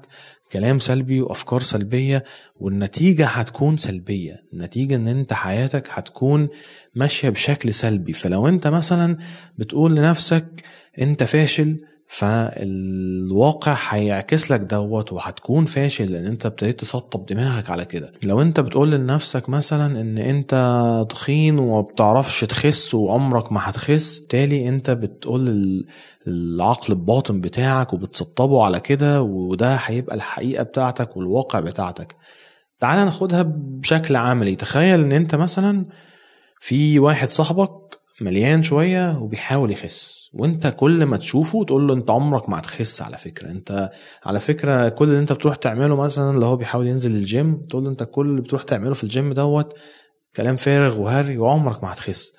كلام 0.53 0.79
سلبي 0.79 1.21
وأفكار 1.21 1.61
سلبية 1.61 2.25
والنتيجة 2.61 3.27
هتكون 3.27 3.77
سلبية. 3.77 4.45
النتيجه 4.53 4.95
إن 4.95 5.09
أنت 5.09 5.33
حياتك 5.33 5.89
هتكون 5.91 6.49
ماشية 6.95 7.29
بشكل 7.29 7.75
سلبي. 7.75 8.13
فلو 8.13 8.49
أنت 8.49 8.67
مثلا 8.67 9.19
بتقول 9.59 9.97
لنفسك 9.97 10.47
أنت 11.01 11.23
فاشل 11.25 11.81
فالواقع 12.09 13.77
هيعكس 13.89 14.51
لك 14.51 14.61
دوت 14.61 15.13
وهتكون 15.13 15.65
فاشل 15.65 16.13
لأن 16.13 16.25
انت 16.27 16.47
ابتديت 16.47 16.81
تسطب 16.81 17.27
دماغك 17.27 17.71
على 17.71 17.85
كده. 17.85 18.13
لو 18.23 18.43
انت 18.43 18.61
بتقول 18.61 18.91
لنفسك 18.91 19.49
مثلا 19.49 20.01
إن 20.01 20.19
انت 20.19 20.55
تخين 21.11 21.59
وما 21.59 21.81
بتعرفش 21.81 22.41
تخس 22.41 22.95
وعمرك 22.95 23.53
ما 23.53 23.61
هتخس 23.63 24.27
تاني 24.27 24.69
انت 24.69 24.91
بتقول 24.91 25.85
للعقل 26.27 26.93
الباطن 26.93 27.41
بتاعك 27.41 27.93
وبتسطبه 27.93 28.65
على 28.65 28.81
كده 28.81 29.23
وده 29.23 29.75
هيبقى 29.75 30.17
الحقيقة 30.17 30.63
بتاعتك 30.63 31.17
والواقع 31.17 31.61
بتاعتك. 31.61 32.17
تعال 32.81 33.05
ناخدها 33.05 33.43
بشكل 33.57 34.17
عملي. 34.17 34.57
تخيل 34.57 35.01
إن 35.01 35.13
انت 35.13 35.35
مثلا 35.35 35.87
في 36.61 36.99
واحد 36.99 37.29
صاحبك 37.29 37.71
مليان 38.21 38.63
شوية 38.63 39.19
وبيحاول 39.19 39.71
يخس. 39.71 40.16
وانت 40.39 40.67
كل 40.67 41.05
ما 41.05 41.17
تشوفه 41.17 41.65
تقول 41.65 41.87
له 41.89 41.95
انت 41.95 42.11
عمرك 42.11 42.49
ما 42.49 42.59
هتخس 42.59 43.03
على 43.03 43.19
فكرة. 43.19 43.51
انت 43.51 43.91
على 44.27 44.41
فكرة 44.41 44.89
كل 44.89 45.05
اللي 45.09 45.19
انت 45.19 45.33
بتروح 45.33 45.57
تعمله 45.57 45.97
مثلا 45.97 46.31
اللي 46.31 46.47
هو 46.47 46.57
بيحاول 46.57 46.87
ينزل 46.87 47.11
الجيم 47.11 47.67
تقول 47.69 47.85
له 47.85 47.91
انت 47.91 48.03
كل 48.03 48.27
اللي 48.27 48.41
بتروح 48.41 48.63
تعمله 48.63 48.95
في 48.95 49.05
الجيم 49.05 49.33
دوت 49.33 49.73
كلام 50.37 50.57
فارغ 50.57 51.01
وهري 51.01 51.39
وعمرك 51.39 51.83
ما 51.85 51.93
هتخس. 51.93 52.33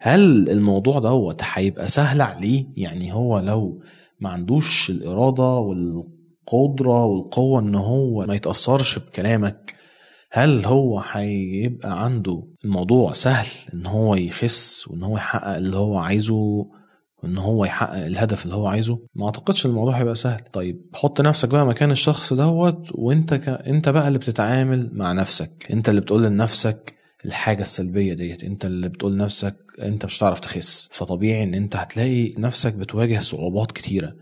هل 0.00 0.50
الموضوع 0.50 0.98
دوت 0.98 1.40
هيبقى 1.52 1.88
سهل 1.88 2.20
عليه؟ 2.22 2.66
يعني 2.76 3.12
هو 3.14 3.38
لو 3.38 3.82
ما 4.20 4.28
عندوش 4.30 4.90
الإرادة 4.90 5.42
والقدرة 5.54 7.04
والقوة 7.04 7.60
إن 7.60 7.74
هو 7.74 8.26
ما 8.26 8.34
يتأثرش 8.34 8.98
بكلامك 8.98 9.74
هل 10.32 10.64
هو 10.64 11.00
هيبقى 11.12 12.04
عنده 12.04 12.42
الموضوع 12.64 13.12
سهل 13.12 13.46
إن 13.74 13.86
هو 13.86 14.14
يخس 14.14 14.88
وإن 14.88 15.02
هو 15.02 15.16
يحقق 15.16 15.56
اللي 15.56 15.76
هو 15.76 15.98
عايزه؟ 15.98 16.66
وإن 17.22 17.38
هو 17.38 17.64
يحقق 17.64 18.04
الهدف 18.06 18.44
اللي 18.44 18.54
هو 18.56 18.66
عايزه 18.66 18.98
ما 19.14 19.26
أعتقدش 19.26 19.66
الموضوع 19.66 19.94
هيبقى 19.94 20.14
سهل. 20.14 20.40
طيب 20.52 20.82
حط 20.94 21.20
نفسك 21.20 21.48
بقى 21.48 21.66
مكان 21.66 21.90
الشخص 21.90 22.32
دوت 22.32 22.88
وإنت 22.94 23.34
ك... 23.34 23.48
إنت 23.48 23.88
بقى 23.88 24.08
اللي 24.08 24.18
بتتعامل 24.18 24.90
مع 24.92 25.12
نفسك. 25.12 25.66
إنت 25.70 25.88
اللي 25.88 26.00
بتقول 26.00 26.22
لنفسك 26.22 26.92
الحاجة 27.24 27.62
السلبية 27.62 28.12
ديت. 28.14 28.44
إنت 28.44 28.64
اللي 28.64 28.88
بتقول 28.88 29.12
لنفسك 29.12 29.56
إنت 29.82 30.04
مش 30.04 30.18
هتعرف 30.18 30.40
تخس. 30.40 30.88
فطبيعي 30.92 31.42
إن 31.42 31.54
إنت 31.54 31.76
هتلاقي 31.76 32.34
نفسك 32.38 32.74
بتواجه 32.74 33.18
صعوبات 33.18 33.72
كتيرة. 33.72 34.14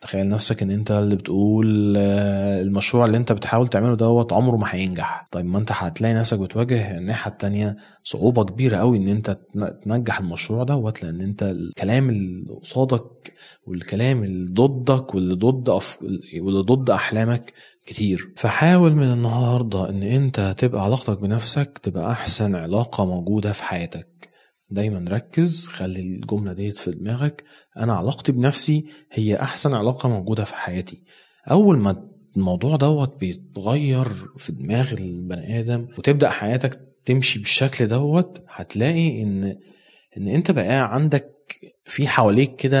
تخيل 0.00 0.28
نفسك 0.28 0.62
إن 0.62 0.70
أنت 0.70 0.90
اللي 0.90 1.16
بتقول 1.16 1.96
المشروع 1.96 3.04
اللي 3.04 3.16
أنت 3.16 3.32
بتحاول 3.32 3.68
تعمله 3.68 3.94
دوت 3.94 4.32
عمره 4.32 4.56
ما 4.56 4.66
هينجح. 4.70 5.28
طيب 5.30 5.46
ما 5.46 5.58
أنت 5.58 5.72
هتلاقي 5.72 6.14
نفسك 6.14 6.38
بتواجه 6.38 6.98
الناحية 6.98 7.30
التانية 7.32 7.76
صعوبة 8.02 8.44
كبيرة 8.44 8.76
قوي 8.76 8.98
إن 8.98 9.08
أنت 9.08 9.38
تنجح 9.84 10.18
المشروع 10.20 10.64
دوت 10.64 11.02
لأن 11.02 11.20
أنت 11.20 11.42
الكلام 11.42 12.08
اللي 12.10 12.52
قصادك 12.62 13.32
والكلام 13.66 14.22
اللي 14.24 14.50
ضدك 14.52 15.14
واللي 15.14 15.34
ضد 15.34 15.68
أف... 15.68 15.98
واللي 16.40 16.60
ضد 16.60 16.90
أحلامك 16.90 17.52
كتير. 17.86 18.32
فحاول 18.36 18.92
من 18.92 19.12
النهارده 19.12 19.88
إن 19.90 20.02
أنت 20.02 20.54
تبقى 20.58 20.84
علاقتك 20.84 21.18
بنفسك 21.18 21.78
تبقى 21.82 22.10
أحسن 22.10 22.54
علاقة 22.56 23.06
موجودة 23.06 23.52
في 23.52 23.62
حياتك. 23.62 24.29
دايما 24.70 25.04
ركز 25.10 25.66
خلي 25.66 26.00
الجملة 26.00 26.52
ديت 26.52 26.78
في 26.78 26.90
دماغك. 26.90 27.44
أنا 27.76 27.94
علاقتي 27.94 28.32
بنفسي 28.32 28.84
هي 29.12 29.36
أحسن 29.36 29.74
علاقة 29.74 30.08
موجودة 30.08 30.44
في 30.44 30.54
حياتي. 30.54 31.02
أول 31.50 31.78
ما 31.78 32.08
الموضوع 32.36 32.76
دوت 32.76 33.20
بيتغير 33.20 34.08
في 34.38 34.52
دماغ 34.52 34.92
البني 34.92 35.60
آدم 35.60 35.86
وتبدأ 35.98 36.30
حياتك 36.30 36.80
تمشي 37.04 37.38
بالشكل 37.38 37.86
دوت 37.86 38.44
هتلاقي 38.48 39.22
إن 39.22 39.56
إن 40.16 40.28
أنت 40.28 40.50
بقى 40.50 40.94
عندك 40.94 41.36
في 41.84 42.08
حواليك 42.08 42.56
كده 42.56 42.78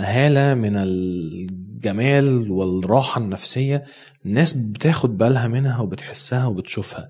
هالة 0.00 0.54
من 0.54 0.76
الجمال 0.76 2.50
والراحة 2.50 3.20
النفسية. 3.20 3.84
الناس 4.26 4.52
بتاخد 4.52 5.18
بالها 5.18 5.48
منها 5.48 5.80
وبتحسها 5.80 6.46
وبتشوفها. 6.46 7.08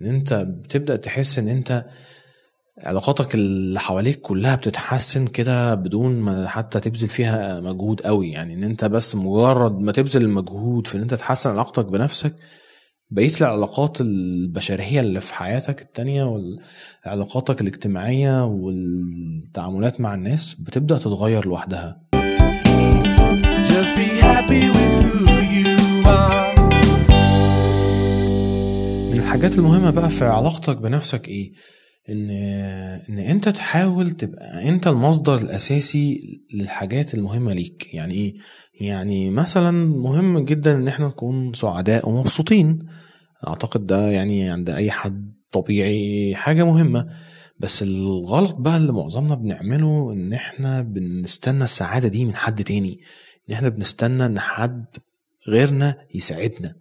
إن 0.00 0.06
أنت 0.06 0.34
بتبدأ 0.34 0.96
تحس 0.96 1.38
إن 1.38 1.48
أنت 1.48 1.86
علاقاتك 2.78 3.34
اللي 3.34 3.80
حواليك 3.80 4.20
كلها 4.20 4.56
بتتحسن 4.56 5.26
كده 5.26 5.74
بدون 5.74 6.20
ما 6.20 6.48
حتى 6.48 6.80
تبذل 6.80 7.08
فيها 7.08 7.60
مجهود 7.60 8.00
قوي 8.00 8.30
يعني 8.30 8.54
إن 8.54 8.64
أنت 8.64 8.84
بس 8.84 9.14
مجرد 9.14 9.78
ما 9.78 9.92
تبذل 9.92 10.22
المجهود 10.22 10.86
في 10.86 10.96
إن 10.96 11.02
أنت 11.02 11.14
تحسن 11.14 11.50
علاقتك 11.50 11.86
بنفسك 11.86 12.34
بقيه 13.10 13.32
العلاقات 13.40 14.00
البشرية 14.00 15.00
اللي 15.00 15.20
في 15.20 15.34
حياتك 15.34 15.82
التانية 15.82 16.24
وعلاقاتك 17.06 17.60
الاجتماعية 17.60 18.44
والتعاملات 18.44 20.00
مع 20.00 20.14
الناس 20.14 20.54
بتبدأ 20.54 20.98
تتغير 20.98 21.46
لوحدها 21.46 22.00
Just 23.70 23.92
be 23.98 24.08
happy 24.22 24.64
with 24.76 25.04
who 25.28 25.36
you 25.56 26.06
are. 26.06 26.60
من 29.10 29.18
الحاجات 29.18 29.58
المهمة 29.58 29.90
بقى 29.90 30.10
في 30.10 30.24
علاقتك 30.24 30.76
بنفسك 30.76 31.28
إيه؟ 31.28 31.52
إن 32.10 32.30
إن 33.08 33.18
أنت 33.18 33.48
تحاول 33.48 34.10
تبقى 34.10 34.68
أنت 34.68 34.86
المصدر 34.86 35.34
الأساسي 35.34 36.20
للحاجات 36.54 37.14
المهمة 37.14 37.52
ليك. 37.52 37.94
يعني 37.94 38.14
إيه؟ 38.14 38.34
يعني 38.80 39.30
مثلا 39.30 39.70
مهم 39.88 40.38
جدا 40.38 40.74
إن 40.76 40.88
إحنا 40.88 41.06
نكون 41.06 41.52
سعداء 41.54 42.08
ومبسوطين. 42.08 42.78
أعتقد 43.48 43.86
ده 43.86 44.10
يعني 44.10 44.50
عند 44.50 44.70
أي 44.70 44.90
حد 44.90 45.32
طبيعي 45.52 46.34
حاجة 46.34 46.64
مهمة. 46.64 47.08
بس 47.58 47.82
الغلط 47.82 48.54
بقى 48.54 48.76
اللي 48.76 48.92
معظمنا 48.92 49.34
بنعمله 49.34 50.12
إن 50.12 50.32
إحنا 50.32 50.82
بنستنى 50.82 51.64
السعادة 51.64 52.08
دي 52.08 52.24
من 52.24 52.34
حد 52.34 52.64
تاني. 52.64 53.00
إن 53.48 53.54
إحنا 53.54 53.68
بنستنى 53.68 54.26
إن 54.26 54.38
حد 54.40 54.84
غيرنا 55.48 55.96
يساعدنا. 56.14 56.74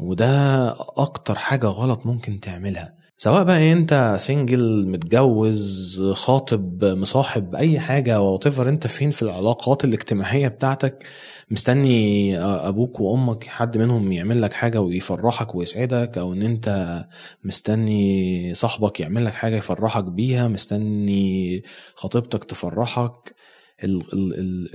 وده 0.00 0.70
أكتر 0.96 1.34
حاجة 1.34 1.66
غلط 1.66 2.06
ممكن 2.06 2.40
تعملها. 2.40 2.97
سواء 3.20 3.44
بقى 3.44 3.72
انت 3.72 4.16
سنجل 4.20 4.86
متجوز 4.88 6.02
خاطب 6.14 6.84
مصاحب 6.84 7.54
اي 7.54 7.80
حاجة 7.80 8.20
وطفر 8.20 8.68
انت 8.68 8.86
فين 8.86 9.10
في 9.10 9.22
العلاقات 9.22 9.84
الاجتماعية 9.84 10.48
بتاعتك 10.48 11.04
مستني 11.50 12.38
أبوك 12.40 13.00
وامك 13.00 13.44
حد 13.44 13.78
منهم 13.78 14.12
يعمل 14.12 14.42
لك 14.42 14.52
حاجة 14.52 14.80
ويفرحك 14.80 15.54
ويسعدك 15.54 16.18
أو 16.18 16.32
ان 16.32 16.42
انت 16.42 16.98
مستني 17.44 18.54
صاحبك 18.54 19.00
يعمل 19.00 19.24
لك 19.24 19.32
حاجة 19.34 19.56
يفرحك 19.56 20.04
بيها 20.04 20.48
مستني 20.48 21.62
خطيبتك 21.94 22.44
تفرحك. 22.44 23.34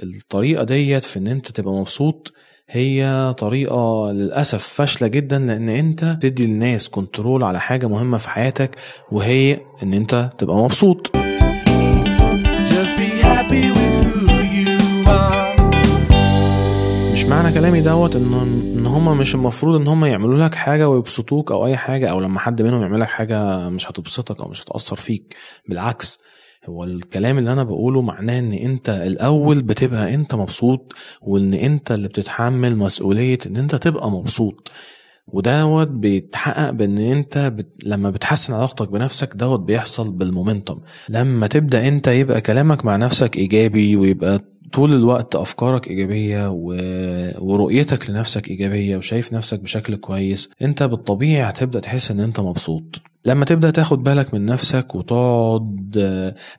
الطريقة 0.03 0.63
ديت 0.63 1.05
في 1.05 1.19
ان 1.19 1.27
انت 1.27 1.51
تبقى 1.51 1.73
مبسوط 1.73 2.33
هي 2.69 3.33
طريقة 3.37 4.11
للأسف 4.11 4.67
فاشلة 4.67 5.07
جدا 5.07 5.39
لأن 5.39 5.69
أنت 5.69 6.17
تدي 6.21 6.47
للناس 6.47 6.89
كنترول 6.89 7.43
على 7.43 7.59
حاجة 7.59 7.87
مهمة 7.87 8.17
في 8.17 8.29
حياتك 8.29 8.75
وهي 9.11 9.59
إن 9.83 9.93
أنت 9.93 10.29
تبقى 10.37 10.55
مبسوط. 10.55 11.11
مش 17.13 17.25
معنى 17.25 17.53
كلامي 17.53 17.81
دوت 17.81 18.15
ان 18.15 18.33
إن 18.77 18.85
هما 18.85 19.13
مش 19.13 19.35
المفروض 19.35 19.81
إن 19.81 19.87
هما 19.87 20.07
يعملوا 20.07 20.45
لك 20.45 20.55
حاجة 20.55 20.89
ويبسطوك 20.89 21.51
أو 21.51 21.65
أي 21.65 21.77
حاجة 21.77 22.09
أو 22.11 22.19
لما 22.19 22.39
حد 22.39 22.61
منهم 22.61 22.81
يعمل 22.81 22.99
لك 22.99 23.07
حاجة 23.07 23.69
مش 23.69 23.89
هتبسطك 23.91 24.41
أو 24.41 24.47
مش 24.49 24.63
هتأثر 24.63 24.95
فيك. 24.95 25.35
بالعكس 25.67 26.19
هو 26.65 26.83
الكلام 26.83 27.37
اللي 27.37 27.53
أنا 27.53 27.63
بقوله 27.63 28.01
معناه 28.01 28.39
إن 28.39 28.51
أنت 28.53 28.89
الأول 28.89 29.61
بتبقى 29.61 30.13
أنت 30.13 30.35
مبسوط 30.35 30.93
وإن 31.21 31.53
أنت 31.53 31.91
اللي 31.91 32.07
بتتحمل 32.07 32.75
مسؤولية 32.75 33.37
إن 33.45 33.57
أنت 33.57 33.75
تبقى 33.75 34.11
مبسوط. 34.11 34.71
ودوت 35.27 35.87
بيتحقق 35.87 36.69
بإن 36.69 36.97
أنت 36.97 37.37
بت... 37.37 37.67
لما 37.87 38.09
بتحسن 38.09 38.53
علاقتك 38.53 38.89
بنفسك 38.89 39.35
دوت 39.35 39.59
بيحصل 39.59 40.11
بالمومنتم. 40.11 40.79
لما 41.09 41.47
تبدأ 41.47 41.87
أنت 41.87 42.07
يبقى 42.07 42.41
كلامك 42.41 42.85
مع 42.85 42.95
نفسك 42.95 43.37
إيجابي 43.37 43.95
ويبقى 43.97 44.39
طول 44.73 44.93
الوقت 44.93 45.35
أفكارك 45.35 45.87
إيجابية 45.87 46.49
و... 46.49 46.77
ورؤيتك 47.39 48.09
لنفسك 48.09 48.47
إيجابية 48.47 48.97
وشايف 48.97 49.33
نفسك 49.33 49.59
بشكل 49.59 49.95
كويس 49.95 50.49
أنت 50.61 50.83
بالطبيعي 50.83 51.49
هتبدأ 51.49 51.79
تحس 51.79 52.11
إن 52.11 52.19
أنت 52.19 52.39
مبسوط. 52.39 53.01
لما 53.25 53.45
تبدأ 53.45 53.69
تاخد 53.71 54.03
بالك 54.03 54.33
من 54.33 54.45
نفسك 54.45 54.95
وتقعد 54.95 55.97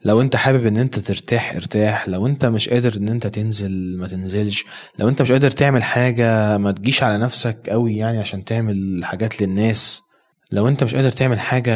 لو 0.05 0.21
أنت 0.21 0.35
حابب 0.35 0.65
إن 0.65 0.77
أنت 0.77 0.99
ترتاح 0.99 1.55
ارتاح. 1.55 2.09
لو 2.09 2.27
أنت 2.27 2.45
مش 2.45 2.69
قادر 2.69 2.97
إن 2.97 3.09
أنت 3.09 3.27
تنزل 3.27 3.97
ما 3.97 4.07
تنزلش. 4.07 4.65
لو 4.99 5.09
أنت 5.09 5.21
مش 5.21 5.31
قادر 5.31 5.49
تعمل 5.49 5.83
حاجة 5.83 6.57
ما 6.57 6.71
تجيش 6.71 7.03
على 7.03 7.17
نفسك 7.17 7.69
قوي 7.69 7.95
يعني 7.97 8.19
عشان 8.19 8.45
تعمل 8.45 9.01
حاجات 9.03 9.41
للناس. 9.41 10.01
لو 10.51 10.67
انت 10.67 10.83
مش 10.83 10.95
قادر 10.95 11.09
تعمل 11.09 11.39
حاجة 11.39 11.71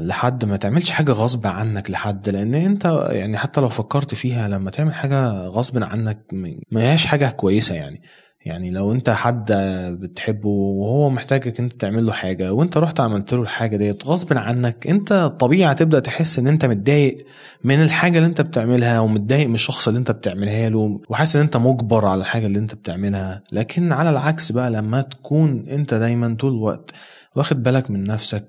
لحد 0.00 0.44
ما 0.44 0.56
تعملش 0.56 0.90
حاجة 0.90 1.12
غصب 1.12 1.46
عنك 1.46 1.90
لحد 1.90 2.28
لأن 2.28 2.54
انت 2.54 3.08
يعني 3.10 3.38
حتى 3.38 3.60
لو 3.60 3.68
فكرت 3.68 4.14
فيها 4.14 4.48
لما 4.48 4.70
تعمل 4.70 4.94
حاجة 4.94 5.46
غصب 5.46 5.82
عنك 5.82 6.18
ما 6.72 6.80
هياش 6.82 7.06
حاجة 7.06 7.30
كويسة 7.30 7.74
يعني. 7.74 8.02
يعني 8.44 8.70
لو 8.70 8.92
انت 8.92 9.10
حد 9.10 9.52
بتحبه 10.00 10.48
وهو 10.48 11.10
محتاجك 11.10 11.60
انت 11.60 11.72
تعمل 11.72 12.06
له 12.06 12.12
حاجة 12.12 12.52
وانت 12.52 12.76
رحت 12.76 13.00
عملت 13.00 13.34
له 13.34 13.42
الحاجة 13.42 13.76
ديت 13.76 14.06
غصب 14.06 14.38
عنك 14.38 14.86
انت 14.86 15.32
طبيعي 15.40 15.72
هتبدأ 15.72 16.00
تحس 16.00 16.38
ان 16.38 16.46
انت 16.46 16.64
متضايق 16.66 17.16
من 17.64 17.82
الحاجة 17.82 18.18
اللي 18.18 18.26
انت 18.28 18.40
بتعملها 18.40 19.00
ومتضايق 19.00 19.48
من 19.48 19.54
الشخص 19.54 19.88
اللي 19.88 19.98
انت 19.98 20.10
بتعملها 20.10 20.68
له 20.68 21.00
وحاسس 21.08 21.36
ان 21.36 21.42
انت 21.42 21.56
مجبر 21.56 22.06
على 22.06 22.20
الحاجة 22.20 22.46
اللي 22.46 22.58
انت 22.58 22.74
بتعملها. 22.74 23.42
لكن 23.52 23.92
على 23.92 24.10
العكس 24.10 24.52
بقى 24.52 24.70
لما 24.70 25.00
تكون 25.00 25.64
انت 25.68 25.94
دايما 25.94 26.36
طول 26.36 26.52
الوقت 26.52 26.90
واخد 27.36 27.62
بالك 27.62 27.90
من 27.90 28.04
نفسك 28.04 28.48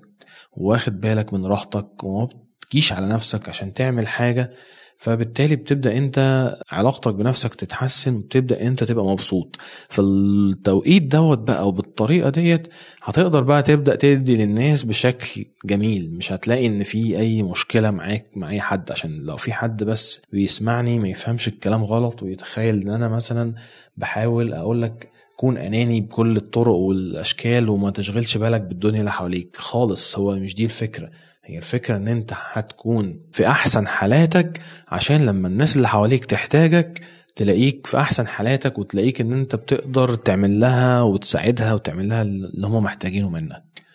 واخد 0.52 1.00
بالك 1.00 1.32
من 1.34 1.46
راحتك 1.46 2.04
وما 2.04 2.28
بتجيش 2.62 2.92
على 2.92 3.06
نفسك 3.08 3.48
عشان 3.48 3.74
تعمل 3.74 4.08
حاجة 4.08 4.50
فبالتالي 4.98 5.56
بتبدأ 5.56 5.96
انت 5.98 6.50
علاقتك 6.72 7.14
بنفسك 7.14 7.54
تتحسن 7.54 8.14
وبتبدأ 8.14 8.66
انت 8.66 8.84
تبقى 8.84 9.04
مبسوط. 9.04 9.56
في 9.88 10.00
التوقيت 10.00 11.02
دوت 11.02 11.38
بقى 11.38 11.68
وبالطريقة 11.68 12.30
ديت 12.30 12.68
هتقدر 13.02 13.42
بقى 13.42 13.62
تبدأ 13.62 13.94
تدي 13.96 14.36
للناس 14.36 14.84
بشكل 14.84 15.44
جميل. 15.64 16.16
مش 16.16 16.32
هتلاقي 16.32 16.66
ان 16.66 16.84
في 16.84 17.18
أي 17.18 17.42
مشكلة 17.42 17.90
معاك 17.90 18.30
مع 18.36 18.50
أي 18.50 18.60
حد 18.60 18.92
عشان 18.92 19.18
لو 19.22 19.36
في 19.36 19.52
حد 19.52 19.84
بس 19.84 20.22
بيسمعني 20.32 20.98
ما 20.98 21.08
يفهمش 21.08 21.48
الكلام 21.48 21.84
غلط 21.84 22.22
ويتخيل 22.22 22.80
إن 22.82 22.88
أنا 22.88 23.08
مثلا 23.08 23.54
بحاول 23.96 24.52
أقول 24.54 24.82
لك 24.82 25.08
كون 25.36 25.58
أناني 25.58 26.00
بكل 26.00 26.36
الطرق 26.36 26.74
والأشكال 26.74 27.68
وما 27.68 27.90
تشغلش 27.90 28.36
بالك 28.36 28.60
بالدنيا 28.60 29.00
اللي 29.00 29.12
حواليك 29.12 29.56
خالص. 29.56 30.18
هو 30.18 30.36
مش 30.36 30.54
دي 30.54 30.64
الفكرة. 30.64 31.10
هي 31.44 31.58
الفكرة 31.58 31.96
إن 31.96 32.08
أنت 32.08 32.32
هتكون 32.52 33.20
في 33.32 33.46
أحسن 33.48 33.86
حالاتك 33.86 34.60
عشان 34.88 35.26
لما 35.26 35.48
الناس 35.48 35.76
اللي 35.76 35.88
حواليك 35.88 36.24
تحتاجك 36.24 37.00
تلاقيك 37.36 37.86
في 37.86 37.98
أحسن 37.98 38.26
حالاتك 38.26 38.78
وتلاقيك 38.78 39.20
إن 39.20 39.32
أنت 39.32 39.56
بتقدر 39.56 40.14
تعمل 40.14 40.60
لها 40.60 41.02
وتساعدها 41.02 41.74
وتعمل 41.74 42.08
لها 42.08 42.22
اللي 42.22 42.66
هم 42.66 42.82
محتاجينه 42.82 43.28
منك. 43.30 43.85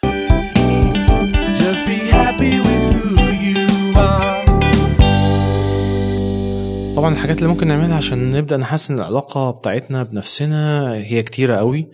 طبعا 6.96 7.14
الحاجات 7.14 7.38
اللي 7.38 7.50
ممكن 7.50 7.68
نعملها 7.68 7.96
عشان 7.98 8.32
نبدأ 8.32 8.58
نحسن 8.58 8.96
العلاقة 8.96 9.52
بتاعتنا 9.52 10.04
بنفسنا 10.04 10.94
هي 10.94 11.24
كتيرة 11.24 11.56
قوي. 11.56 11.88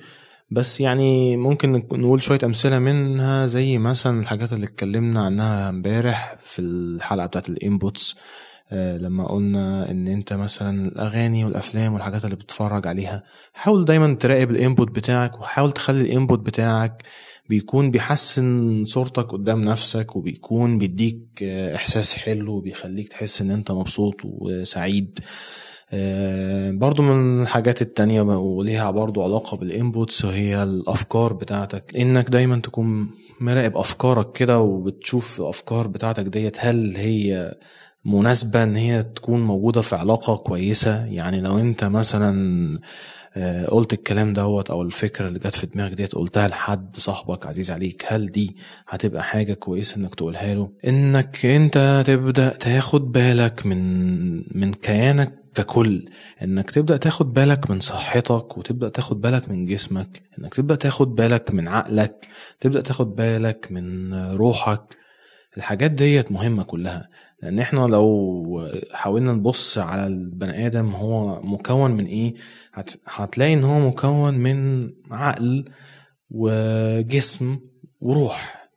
بس 0.51 0.81
يعني 0.81 1.37
ممكن 1.37 1.71
نقول 1.91 2.23
شوية 2.23 2.39
أمثلة 2.43 2.79
منها 2.79 3.45
زي 3.45 3.77
مثلا 3.77 4.19
الحاجات 4.21 4.53
اللي 4.53 4.65
اتكلمنا 4.65 5.25
عنها 5.25 5.69
امبارح 5.69 6.35
في 6.41 6.61
الحلقة 6.61 7.25
بتاعت 7.25 7.49
ال 7.49 7.58
inputs. 7.58 8.15
لما 8.71 9.27
قلنا 9.27 9.91
إن 9.91 10.07
أنت 10.07 10.33
مثلا 10.33 10.87
الأغاني 10.87 11.45
والأفلام 11.45 11.93
والحاجات 11.93 12.25
اللي 12.25 12.35
بتتفرج 12.35 12.87
عليها 12.87 13.23
حاول 13.53 13.85
دايما 13.85 14.13
تراقب 14.13 14.51
ال 14.51 14.58
input 14.58 14.91
بتاعك 14.91 15.39
وحاول 15.39 15.71
تخلي 15.71 16.01
ال 16.01 16.08
input 16.08 16.39
بتاعك 16.39 17.03
بيكون 17.49 17.91
بيحسن 17.91 18.85
صورتك 18.85 19.31
قدام 19.31 19.61
نفسك 19.61 20.15
وبيكون 20.15 20.77
بيديك 20.77 21.43
إحساس 21.43 22.13
حلو 22.13 22.53
وبيخليك 22.53 23.07
تحس 23.07 23.41
إن 23.41 23.51
أنت 23.51 23.71
مبسوط 23.71 24.15
وسعيد. 24.23 25.19
برضو 26.79 27.03
من 27.03 27.41
الحاجات 27.41 27.81
التانية 27.81 28.21
وليها 28.21 28.91
برضو 28.91 29.23
علاقة 29.23 29.57
بال 29.57 29.74
inputs 29.74 30.25
وهي 30.25 30.63
الأفكار 30.63 31.33
بتاعتك. 31.33 31.97
إنك 31.97 32.29
دايما 32.29 32.59
تكون 32.59 33.09
مراقب 33.41 33.77
أفكارك 33.77 34.31
كده 34.31 34.59
وبتشوف 34.59 35.39
الأفكار 35.41 35.87
بتاعتك 35.87 36.23
ديت 36.23 36.57
هل 36.59 36.95
هي 36.97 37.55
مناسبة 38.07 38.63
إن 38.63 38.75
هي 38.75 39.03
تكون 39.03 39.41
موجودة 39.41 39.81
في 39.81 39.95
علاقة 39.95 40.35
كويسة. 40.35 41.05
يعني 41.05 41.41
لو 41.41 41.59
أنت 41.59 41.83
مثلا 41.83 42.79
قلت 43.69 43.93
الكلام 43.93 44.33
دوت 44.33 44.69
أو 44.69 44.81
الفكرة 44.81 45.27
اللي 45.27 45.39
جت 45.39 45.55
في 45.55 45.65
دماغك 45.65 45.93
ديت 45.93 46.15
قلتها 46.15 46.47
لحد 46.47 46.97
صاحبك 46.97 47.45
عزيز 47.47 47.71
عليك 47.71 48.05
هل 48.07 48.31
دي 48.31 48.55
هتبقى 48.87 49.23
حاجة 49.23 49.53
كويسة 49.53 49.97
إنك 49.97 50.15
تقولها 50.15 50.53
له؟ 50.55 50.71
إنك 50.87 51.45
أنت 51.45 52.03
تبدأ 52.07 52.49
تاخد 52.49 53.11
بالك 53.11 53.65
من 53.65 54.37
من 54.59 54.73
كيانك 54.73 55.33
ككل. 55.55 56.05
إنك 56.43 56.71
تبدأ 56.71 56.97
تاخد 56.97 57.33
بالك 57.33 57.71
من 57.71 57.79
صحتك 57.79 58.57
وتبدأ 58.57 58.89
تاخد 58.89 59.21
بالك 59.21 59.49
من 59.49 59.65
جسمك. 59.65 60.21
إنك 60.39 60.53
تبدأ 60.53 60.75
تاخد 60.75 61.15
بالك 61.15 61.53
من 61.53 61.67
عقلك. 61.67 62.27
تبدأ 62.59 62.81
تاخد 62.81 63.15
بالك 63.15 63.67
من 63.71 64.13
روحك. 64.13 64.97
الحاجات 65.57 65.91
ديت 65.91 66.31
مهمة 66.31 66.63
كلها 66.63 67.09
لأن 67.43 67.59
إحنا 67.59 67.79
لو 67.79 68.69
حاولنا 68.91 69.33
نبص 69.33 69.77
على 69.77 70.07
البني 70.07 70.67
آدم 70.67 70.89
هو 70.89 71.41
مكون 71.41 71.91
من 71.91 72.05
إيه 72.05 72.33
هتلاقي 73.07 73.53
إن 73.53 73.63
هو 73.63 73.79
مكون 73.79 74.33
من 74.33 74.89
عقل 75.11 75.65
وجسم 76.29 77.59
وروح. 78.01 78.67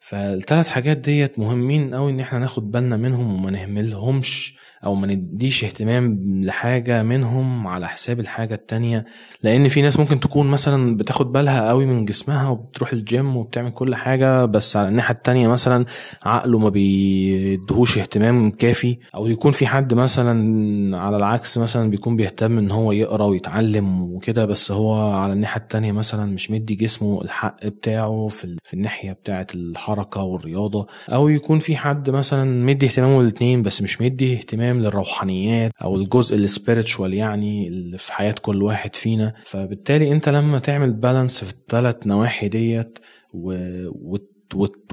فالتلات 0.00 0.68
حاجات 0.68 0.96
ديت 0.96 1.38
مهمين 1.38 1.94
قوي 1.94 2.10
إن 2.10 2.20
إحنا 2.20 2.38
ناخد 2.38 2.70
بالنا 2.70 2.96
منهم 2.96 3.34
وما 3.34 3.50
نهملهمش. 3.50 4.58
أو 4.84 4.94
ما 4.94 5.06
نديش 5.06 5.64
اهتمام 5.64 6.22
لحاجة 6.44 7.02
منهم 7.02 7.66
على 7.66 7.88
حساب 7.88 8.20
الحاجة 8.20 8.54
التانية 8.54 9.04
لأن 9.42 9.68
في 9.68 9.82
ناس 9.82 9.98
ممكن 9.98 10.20
تكون 10.20 10.46
مثلا 10.46 10.96
بتاخد 10.96 11.32
بالها 11.32 11.68
قوي 11.68 11.86
من 11.86 12.04
جسمها 12.04 12.48
وبتروح 12.48 12.92
الجيم 12.92 13.36
وبتعمل 13.36 13.70
كل 13.70 13.94
حاجة 13.94 14.44
بس 14.44 14.76
على 14.76 14.88
الناحية 14.88 15.14
التانية 15.14 15.48
مثلا 15.48 15.84
عقله 16.22 16.58
ما 16.58 16.68
بيدهوش 16.68 17.98
اهتمام 17.98 18.50
كافي 18.50 18.98
أو 19.14 19.26
يكون 19.26 19.52
في 19.52 19.66
حد 19.66 19.94
مثلا 19.94 20.98
على 20.98 21.16
العكس 21.16 21.58
مثلا 21.58 21.90
بيكون 21.90 22.16
بيهتم 22.16 22.58
إن 22.58 22.70
هو 22.70 22.92
يقرأ 22.92 23.24
ويتعلم 23.24 24.02
وكده 24.02 24.44
بس 24.44 24.72
هو 24.72 25.10
على 25.12 25.32
الناحية 25.32 25.60
التانية 25.60 25.92
مثلا 25.92 26.26
مش 26.26 26.50
مدي 26.50 26.74
جسمه 26.74 27.22
الحق 27.22 27.66
بتاعه 27.66 28.28
في, 28.28 28.56
في 28.64 28.74
الناحية 28.74 29.12
بتاعة 29.12 29.46
الحركة 29.54 30.22
والرياضة 30.22 30.86
أو 31.12 31.28
يكون 31.28 31.58
في 31.58 31.76
حد 31.76 32.10
مثلا 32.10 32.64
مدي 32.64 32.86
اهتمامه 32.86 33.20
الاثنين 33.20 33.62
بس 33.62 33.82
مش 33.82 34.00
مدي 34.00 34.32
اهتمام 34.32 34.67
اهتمام 34.68 34.82
للروحانيات 34.82 35.72
أو 35.82 35.96
الجزء 35.96 36.36
السبيريتشوال 36.36 37.14
يعني 37.14 37.68
اللي 37.68 37.98
في 37.98 38.12
حياة 38.12 38.34
كل 38.42 38.62
واحد 38.62 38.96
فينا. 38.96 39.34
فبالتالي 39.44 40.12
انت 40.12 40.28
لما 40.28 40.58
تعمل 40.58 40.92
بالانس 40.92 41.44
في 41.44 41.52
الثلاث 41.52 42.06
نواحي 42.06 42.48
ديت 42.48 42.98
و... 43.34 43.52
و... 43.88 44.16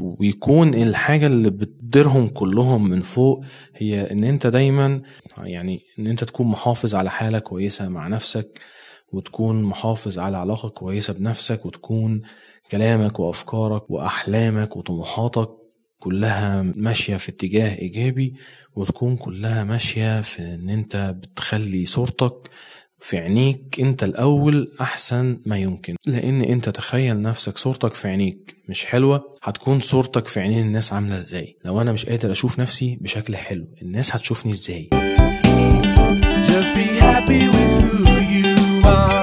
ويكون 0.01 0.73
الحاجة 0.73 1.27
اللي 1.27 1.49
بتديرهم 1.49 2.27
كلهم 2.27 2.89
من 2.89 3.01
فوق 3.01 3.45
هي 3.75 4.11
ان 4.11 4.23
انت 4.23 4.47
دايما 4.47 5.01
يعني 5.37 5.81
ان 5.99 6.07
انت 6.07 6.23
تكون 6.23 6.47
محافظ 6.47 6.95
على 6.95 7.09
حالة 7.09 7.39
كويسة 7.39 7.89
مع 7.89 8.07
نفسك 8.07 8.59
وتكون 9.11 9.63
محافظ 9.63 10.19
على 10.19 10.37
علاقة 10.37 10.69
كويسة 10.69 11.13
بنفسك 11.13 11.65
وتكون 11.65 12.21
كلامك 12.71 13.19
وأفكارك 13.19 13.91
وأحلامك 13.91 14.77
وطموحاتك 14.77 15.49
كلها 16.05 16.61
ماشية 16.75 17.17
في 17.17 17.29
اتجاه 17.29 17.77
إيجابي 17.79 18.33
وتكون 18.75 19.15
كلها 19.17 19.63
ماشية 19.63 20.21
في 20.21 20.41
إن 20.41 20.69
أنت 20.69 21.15
بتخلي 21.21 21.85
صورتك 21.85 22.49
في 22.99 23.17
عينيك 23.17 23.79
أنت 23.79 24.03
الأول 24.03 24.71
أحسن 24.81 25.39
ما 25.45 25.57
يمكن. 25.57 25.95
لأن 26.07 26.41
أنت 26.41 26.69
تخيل 26.69 27.21
نفسك 27.21 27.57
صورتك 27.57 27.93
في 27.93 28.07
عينيك 28.07 28.55
مش 28.69 28.85
حلوة 28.85 29.35
هتكون 29.43 29.79
صورتك 29.79 30.27
في 30.27 30.39
عينين 30.39 30.67
الناس 30.67 30.93
عاملة 30.93 31.17
إزاي؟ 31.17 31.57
لو 31.65 31.81
أنا 31.81 31.91
مش 31.91 32.05
قادر 32.05 32.31
أشوف 32.31 32.59
نفسي 32.59 32.97
بشكل 33.01 33.35
حلو 33.35 33.67
الناس 33.81 34.15
هتشوفني 34.15 34.51
إزاي؟ 34.51 34.89
Just 36.49 36.71
be 36.77 36.87
happy 37.05 37.43
with 37.55 37.81
who 38.07 38.15
you 38.35 38.55
are. 38.85 39.14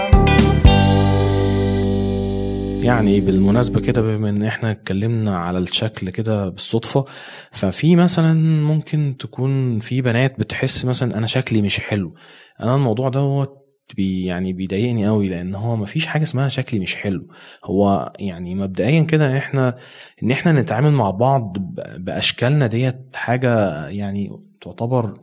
يعني 2.82 3.20
بالمناسبة 3.20 3.80
كده 3.80 4.02
بما 4.02 4.28
إن 4.28 4.42
إحنا 4.42 4.70
اتكلمنا 4.70 5.36
على 5.38 5.58
الشكل 5.58 6.10
كده 6.10 6.48
بالصدفة 6.48 7.04
ففي 7.50 7.96
مثلا 7.96 8.34
ممكن 8.62 9.16
تكون 9.18 9.78
في 9.78 10.02
بنات 10.02 10.38
بتحس 10.38 10.84
مثلا 10.84 11.18
أنا 11.18 11.26
شكلي 11.26 11.62
مش 11.62 11.80
حلو. 11.80 12.14
أنا 12.60 12.74
الموضوع 12.74 13.08
دوت 13.08 13.58
بي 13.96 14.24
يعني 14.24 14.52
بيضايقني 14.52 15.06
قوي 15.06 15.28
لأن 15.28 15.54
هو 15.54 15.76
مفيش 15.76 16.06
حاجة 16.06 16.22
اسمها 16.22 16.48
شكلي 16.48 16.80
مش 16.80 16.96
حلو. 16.96 17.28
هو 17.64 18.12
يعني 18.18 18.54
مبدئيا 18.54 19.02
كده 19.02 19.38
إحنا 19.38 19.76
إن 20.22 20.30
إحنا 20.30 20.52
نتعامل 20.52 20.92
مع 20.92 21.10
بعض 21.10 21.56
بأشكالنا 21.98 22.66
ديت 22.66 23.16
حاجة 23.16 23.86
يعني 23.88 24.30
تعتبر 24.60 25.14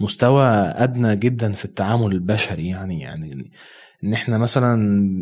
مستوى 0.00 0.44
أدنى 0.76 1.16
جدا 1.16 1.52
في 1.52 1.64
التعامل 1.64 2.12
البشري 2.12 2.68
يعني 2.68 3.00
يعني 3.00 3.50
إن 4.04 4.12
إحنا 4.12 4.38
مثلا 4.38 4.76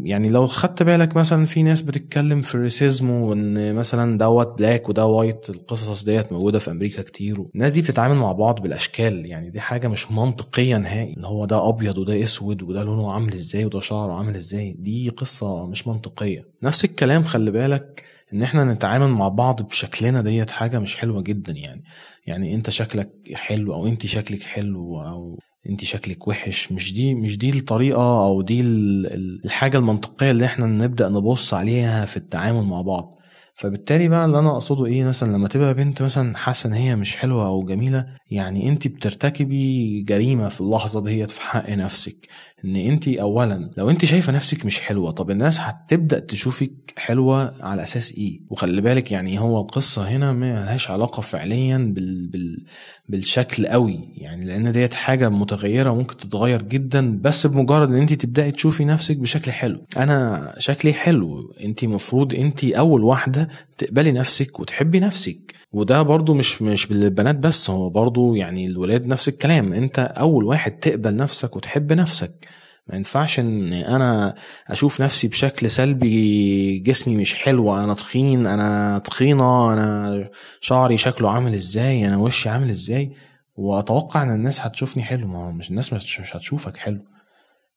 يعني 0.06 0.28
لو 0.28 0.46
خدت 0.46 0.82
بالك 0.82 1.16
مثلا 1.16 1.46
في 1.46 1.62
ناس 1.62 1.82
بتتكلم 1.82 2.42
في 2.42 2.54
ال 2.54 2.62
racism 2.62 3.10
وإن 3.10 3.74
مثلا 3.74 4.18
دوت 4.18 4.58
black 4.58 4.88
وده 4.88 5.06
white 5.06 5.50
القصص 5.50 6.04
ديت 6.04 6.32
موجودة 6.32 6.58
في 6.58 6.70
أمريكا 6.70 7.02
كتير 7.02 7.46
الناس 7.54 7.72
دي 7.72 7.82
بتتعامل 7.82 8.14
مع 8.16 8.32
بعض 8.32 8.60
بالأشكال 8.60 9.26
يعني 9.26 9.50
دي 9.50 9.60
حاجة 9.60 9.88
مش 9.88 10.10
منطقيه 10.12 10.76
نهائي. 10.76 11.14
إن 11.16 11.24
هو 11.24 11.44
ده 11.44 11.68
أبيض 11.68 11.98
وده 11.98 12.24
أسود 12.24 12.62
وده 12.62 12.84
لونه 12.84 13.12
عامل 13.12 13.32
إزاي 13.32 13.64
وده 13.64 13.80
شعره 13.80 14.12
عامل 14.12 14.34
إزاي 14.36 14.76
دي 14.78 15.08
قصة 15.08 15.66
مش 15.66 15.88
منطقية. 15.88 16.48
نفس 16.62 16.84
الكلام 16.84 17.22
خلي 17.22 17.50
بالك 17.50 18.02
إن 18.32 18.42
إحنا 18.42 18.64
نتعامل 18.64 19.08
مع 19.08 19.28
بعض 19.28 19.62
بشكلنا 19.62 20.20
ديت 20.22 20.50
حاجة 20.50 20.78
مش 20.78 20.96
حلوة 20.96 21.22
جدا 21.22 21.52
يعني. 21.52 21.84
يعني 22.26 22.54
أنت 22.54 22.70
شكلك 22.70 23.10
حلو 23.34 23.74
أو 23.74 23.86
أنت 23.86 24.06
شكلك 24.06 24.42
حلو 24.42 25.02
أو 25.02 25.38
انت 25.68 25.84
شكلك 25.84 26.28
وحش. 26.28 26.72
مش 26.72 26.92
دي 26.94 27.14
مش 27.14 27.38
دي 27.38 27.50
الطريقة 27.50 28.24
أو 28.26 28.42
دي 28.42 28.60
الحاجة 28.60 29.78
المنطقية 29.78 30.30
اللي 30.30 30.44
إحنا 30.44 30.66
نبدأ 30.66 31.08
نبص 31.08 31.54
عليها 31.54 32.04
في 32.04 32.16
التعامل 32.16 32.62
مع 32.62 32.80
بعض. 32.82 33.19
فبالتالي 33.60 34.08
بقى 34.08 34.24
اللي 34.24 34.38
أنا 34.38 34.50
أقصده 34.50 34.86
إيه 34.86 35.04
مثلا 35.04 35.32
لما 35.32 35.48
تبقى 35.48 35.74
بنت 35.74 36.02
مثلا 36.02 36.36
حاسة 36.36 36.66
إن 36.66 36.72
هي 36.72 36.96
مش 36.96 37.16
حلوة 37.16 37.46
أو 37.46 37.62
جميلة 37.62 38.06
يعني 38.30 38.68
انت 38.68 38.88
بترتكبي 38.88 40.02
جريمة 40.02 40.48
في 40.48 40.60
اللحظة 40.60 41.02
ديت 41.02 41.30
في 41.30 41.40
حق 41.40 41.70
نفسك. 41.70 42.26
إن 42.64 42.76
انت 42.76 43.08
اولا 43.08 43.70
لو 43.76 43.90
انت 43.90 44.04
شايفة 44.04 44.32
نفسك 44.32 44.66
مش 44.66 44.80
حلوة 44.80 45.10
طب 45.10 45.30
الناس 45.30 45.60
هتبدأ 45.60 46.18
تشوفك 46.18 46.72
حلوة 46.96 47.54
على 47.64 47.82
أساس 47.82 48.12
إيه؟ 48.12 48.40
وخلي 48.50 48.80
بالك 48.80 49.12
يعني 49.12 49.38
هو 49.40 49.60
القصة 49.60 50.08
هنا 50.08 50.32
ما 50.32 50.52
لهاش 50.64 50.90
علاقة 50.90 51.20
فعليا 51.20 51.78
بال... 51.78 52.28
بال... 52.28 52.64
بالشكل 53.08 53.66
قوي. 53.66 54.00
يعني 54.16 54.44
لأن 54.44 54.72
ديت 54.72 54.94
حاجة 54.94 55.28
متغيرة 55.28 55.94
ممكن 55.94 56.16
تتغير 56.16 56.62
جدا 56.62 57.18
بس 57.22 57.46
بمجرد 57.46 57.90
إن 57.90 57.96
انت 58.00 58.12
تبدأي 58.12 58.50
تشوفي 58.50 58.84
نفسك 58.84 59.16
بشكل 59.16 59.52
حلو. 59.52 59.86
أنا 59.96 60.52
شكلي 60.58 60.92
حلو. 60.92 61.54
انت 61.64 61.84
مفروض 61.84 62.34
انت 62.34 62.64
أول 62.64 63.04
واحدة 63.04 63.48
تقبلي 63.78 64.12
نفسك 64.12 64.60
وتحبي 64.60 65.00
نفسك. 65.00 65.54
وده 65.72 66.02
برضو 66.02 66.34
مش 66.34 66.62
مش 66.62 66.86
بالبنات 66.86 67.36
بس 67.38 67.70
هو 67.70 67.90
برضو 67.90 68.34
يعني 68.34 68.66
الولاد 68.66 69.06
نفس 69.06 69.28
الكلام. 69.28 69.72
انت 69.72 69.98
أول 69.98 70.44
واحد 70.44 70.72
تقبل 70.72 71.16
نفسك 71.16 71.56
وتحب 71.56 71.92
نفسك. 71.92 72.48
ما 72.88 72.96
ينفعش 72.96 73.40
إن 73.40 73.72
أنا 73.72 74.34
أشوف 74.68 75.00
نفسي 75.00 75.28
بشكل 75.28 75.70
سلبي 75.70 76.78
جسمي 76.78 77.16
مش 77.16 77.34
حلو 77.34 77.76
أنا 77.76 77.94
تخين 77.94 78.46
أنا 78.46 78.98
تخينة 78.98 79.72
أنا 79.72 80.28
شعري 80.60 80.96
شكله 80.96 81.30
عامل 81.30 81.54
إزاي 81.54 82.06
أنا 82.08 82.16
وشي 82.16 82.48
عامل 82.48 82.70
إزاي. 82.70 83.12
وأتوقع 83.56 84.22
إن 84.22 84.30
الناس 84.30 84.60
هتشوفني 84.60 85.02
حلو. 85.02 85.26
ما 85.26 85.38
هو 85.46 85.52
مش 85.52 85.70
الناس 85.70 85.92
مش 85.92 86.36
هتشوفك 86.36 86.76
حلو. 86.76 86.98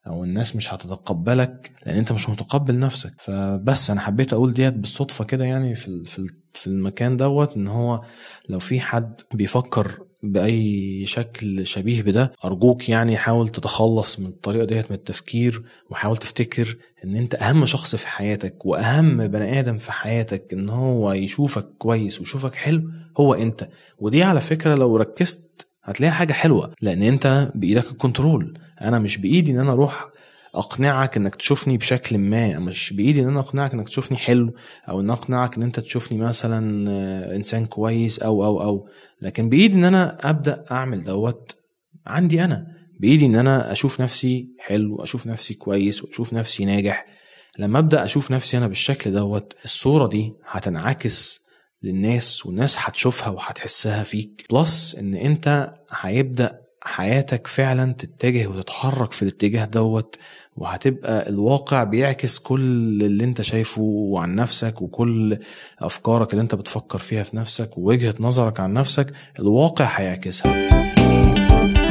أو 0.07 0.23
الناس 0.23 0.55
مش 0.55 0.73
هتتقبلك 0.73 1.71
لأن 1.85 1.97
أنت 1.97 2.11
مش 2.11 2.29
متقبل 2.29 2.79
نفسك. 2.79 3.13
فبس 3.17 3.89
أنا 3.89 4.01
حبيت 4.01 4.33
أقول 4.33 4.53
ديت 4.53 4.73
بالصدفة 4.73 5.25
كده 5.25 5.45
يعني 5.45 5.75
في 5.75 6.03
في 6.53 6.67
المكان 6.67 7.17
دوت 7.17 7.55
إن 7.57 7.67
هو 7.67 7.99
لو 8.49 8.59
في 8.59 8.79
حد 8.79 9.21
بيفكر 9.33 9.99
بأي 10.23 11.05
شكل 11.05 11.67
شبيه 11.67 12.01
بده 12.01 12.31
أرجوك 12.45 12.89
يعني 12.89 13.17
حاول 13.17 13.49
تتخلص 13.49 14.19
من 14.19 14.25
الطريقة 14.25 14.65
ديت 14.65 14.91
من 14.91 14.97
التفكير 14.97 15.59
وحاول 15.89 16.17
تفتكر 16.17 16.77
إن 17.05 17.15
أنت 17.15 17.35
أهم 17.35 17.65
شخص 17.65 17.95
في 17.95 18.07
حياتك 18.07 18.65
وأهم 18.65 19.27
بني 19.27 19.59
آدم 19.59 19.77
في 19.77 19.91
حياتك 19.91 20.53
إن 20.53 20.69
هو 20.69 21.11
يشوفك 21.13 21.65
كويس 21.77 22.19
ويشوفك 22.19 22.55
حلو 22.55 22.83
هو 23.17 23.33
أنت. 23.33 23.69
ودي 23.99 24.23
على 24.23 24.41
فكرة 24.41 24.75
لو 24.75 24.95
ركزت 24.97 25.62
هتلاقي 25.83 26.11
حاجة 26.11 26.33
حلوة 26.33 26.73
لأن 26.81 27.01
أنت 27.03 27.51
بإيدك 27.55 27.91
ال 27.91 27.98
control. 27.98 28.57
أنا 28.81 28.99
مش 28.99 29.17
بإيدي 29.17 29.51
إن 29.51 29.59
أنا 29.59 29.73
أروح 29.73 30.09
أقنعك 30.55 31.17
إنك 31.17 31.35
تشوفني 31.35 31.77
بشكل 31.77 32.17
ما 32.17 32.59
مش 32.59 32.93
بإيدي 32.93 33.21
إن 33.21 33.27
أنا 33.27 33.39
أقنعك 33.39 33.73
إنك 33.73 33.87
تشوفني 33.89 34.17
حلو 34.17 34.53
أو 34.89 34.99
إن 34.99 35.09
أقنعك 35.09 35.57
إن 35.57 35.63
أنت 35.63 35.79
تشوفني 35.79 36.17
مثلا 36.17 36.89
آه، 36.91 37.35
إنسان 37.35 37.65
كويس 37.65 38.19
أو 38.19 38.45
أو 38.45 38.63
أو. 38.63 38.87
لكن 39.21 39.49
بإيدي 39.49 39.75
إن 39.77 39.85
أنا 39.85 40.17
أبدأ 40.29 40.63
أعمل 40.71 41.03
دوت 41.03 41.55
عندي 42.07 42.43
أنا. 42.43 42.67
بإيدي 42.99 43.25
إن 43.25 43.35
أنا 43.35 43.71
أشوف 43.71 44.01
نفسي 44.01 44.47
حلو 44.59 45.03
أشوف 45.03 45.27
نفسي 45.27 45.53
كويس 45.53 46.03
وأشوف 46.03 46.33
نفسي 46.33 46.65
ناجح. 46.65 47.05
لما 47.59 47.79
أبدأ 47.79 48.05
أشوف 48.05 48.31
نفسي 48.31 48.57
أنا 48.57 48.67
بالشكل 48.67 49.11
دوت 49.11 49.53
الصورة 49.65 50.07
دي 50.07 50.33
هتنعكس 50.49 51.42
للناس 51.83 52.45
والناس 52.45 52.75
هتشوفها 52.79 53.29
وهتحسها 53.29 54.03
فيك. 54.03 54.45
بلس 54.51 54.95
إن 54.99 55.13
أنت 55.13 55.73
هيبدأ 56.01 56.63
حياتك 56.85 57.47
فعلا 57.47 57.93
تتجه 57.93 58.47
وتتحرك 58.47 59.11
في 59.11 59.21
الاتجاه 59.21 59.65
دوت 59.65 60.15
وهتبقى 60.57 61.29
الواقع 61.29 61.83
بيعكس 61.83 62.39
كل 62.39 62.61
اللي 63.03 63.23
أنت 63.23 63.41
شايفه 63.41 64.13
عن 64.19 64.35
نفسك 64.35 64.81
وكل 64.81 65.37
أفكارك 65.79 66.31
اللي 66.31 66.41
أنت 66.41 66.55
بتفكر 66.55 66.97
فيها 66.99 67.23
في 67.23 67.37
نفسك 67.37 67.77
ووجهة 67.77 68.15
نظرك 68.19 68.59
عن 68.59 68.73
نفسك 68.73 69.13
الواقع 69.39 69.85
هيعكسها. 69.85 70.69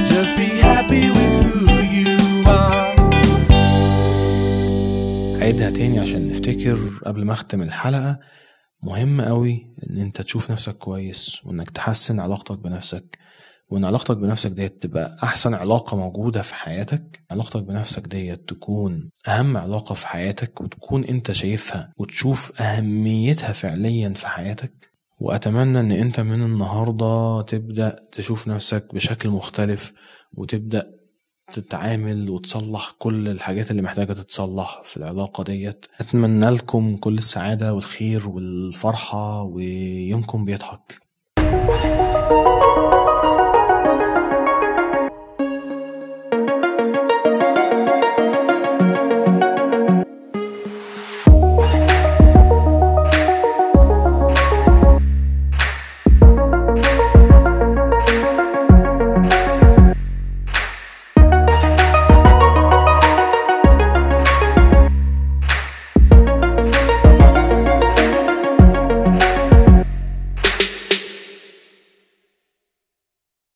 Just 0.09 0.37
be 0.39 0.49
happy 0.63 1.05
with 1.17 1.69
who 1.69 1.77
you 1.97 2.49
are. 2.49 3.03
عيدها 5.43 5.71
تاني 5.71 5.99
عشان 6.01 6.29
نفتكر 6.29 6.79
قبل 7.07 7.25
ما 7.25 7.33
أختم 7.33 7.63
الحلقة. 7.63 8.19
مهم 8.83 9.21
قوي 9.21 9.75
إن 9.91 9.99
أنت 9.99 10.23
تشوف 10.23 10.51
نفسك 10.51 10.77
كويس 10.77 11.41
وإنك 11.45 11.71
تحسن 11.71 12.21
علاقتك 12.21 12.59
بنفسك 12.59 13.19
وإن 13.69 13.85
علاقتك 13.85 14.17
بنفسك 14.17 14.51
ديت 14.51 14.83
تبقى 14.83 15.17
أحسن 15.23 15.55
علاقة 15.55 15.97
موجودة 15.97 16.43
في 16.43 16.55
حياتك. 16.55 17.21
علاقتك 17.31 17.63
بنفسك 17.63 18.07
ديت 18.07 18.49
تكون 18.49 19.11
أهم 19.29 19.57
علاقة 19.57 19.95
في 19.95 20.07
حياتك 20.07 20.61
وتكون 20.61 21.05
أنت 21.05 21.33
شايفها 21.33 21.93
وتشوف 21.97 22.61
أهميتها 22.63 23.53
فعليا 23.53 24.09
في 24.17 24.27
حياتك. 24.29 24.91
وأتمنى 25.21 25.81
إن 25.81 25.93
أنت 25.93 26.21
من 26.21 26.43
النهاردة 26.43 27.43
تبدأ 27.43 27.97
تشوف 28.13 28.49
نفسك 28.49 28.95
بشكل 28.95 29.31
مختلف 29.31 29.93
وتبدأ 30.35 30.91
تتعامل 31.53 32.31
وتصلح 32.31 32.95
كل 32.99 33.29
الحاجات 33.29 33.71
اللي 33.71 33.83
محتاجة 33.83 34.13
تتصلح 34.13 34.83
في 34.85 34.97
العلاقة 34.97 35.45
ديت. 35.45 35.87
أتمنى 36.01 36.51
لكم 36.51 36.97
كل 36.97 37.15
السعادة 37.15 37.75
والخير 37.75 38.29
والفرحة 38.29 39.43
ويومكم 39.43 40.45
بيضحك. 40.45 41.12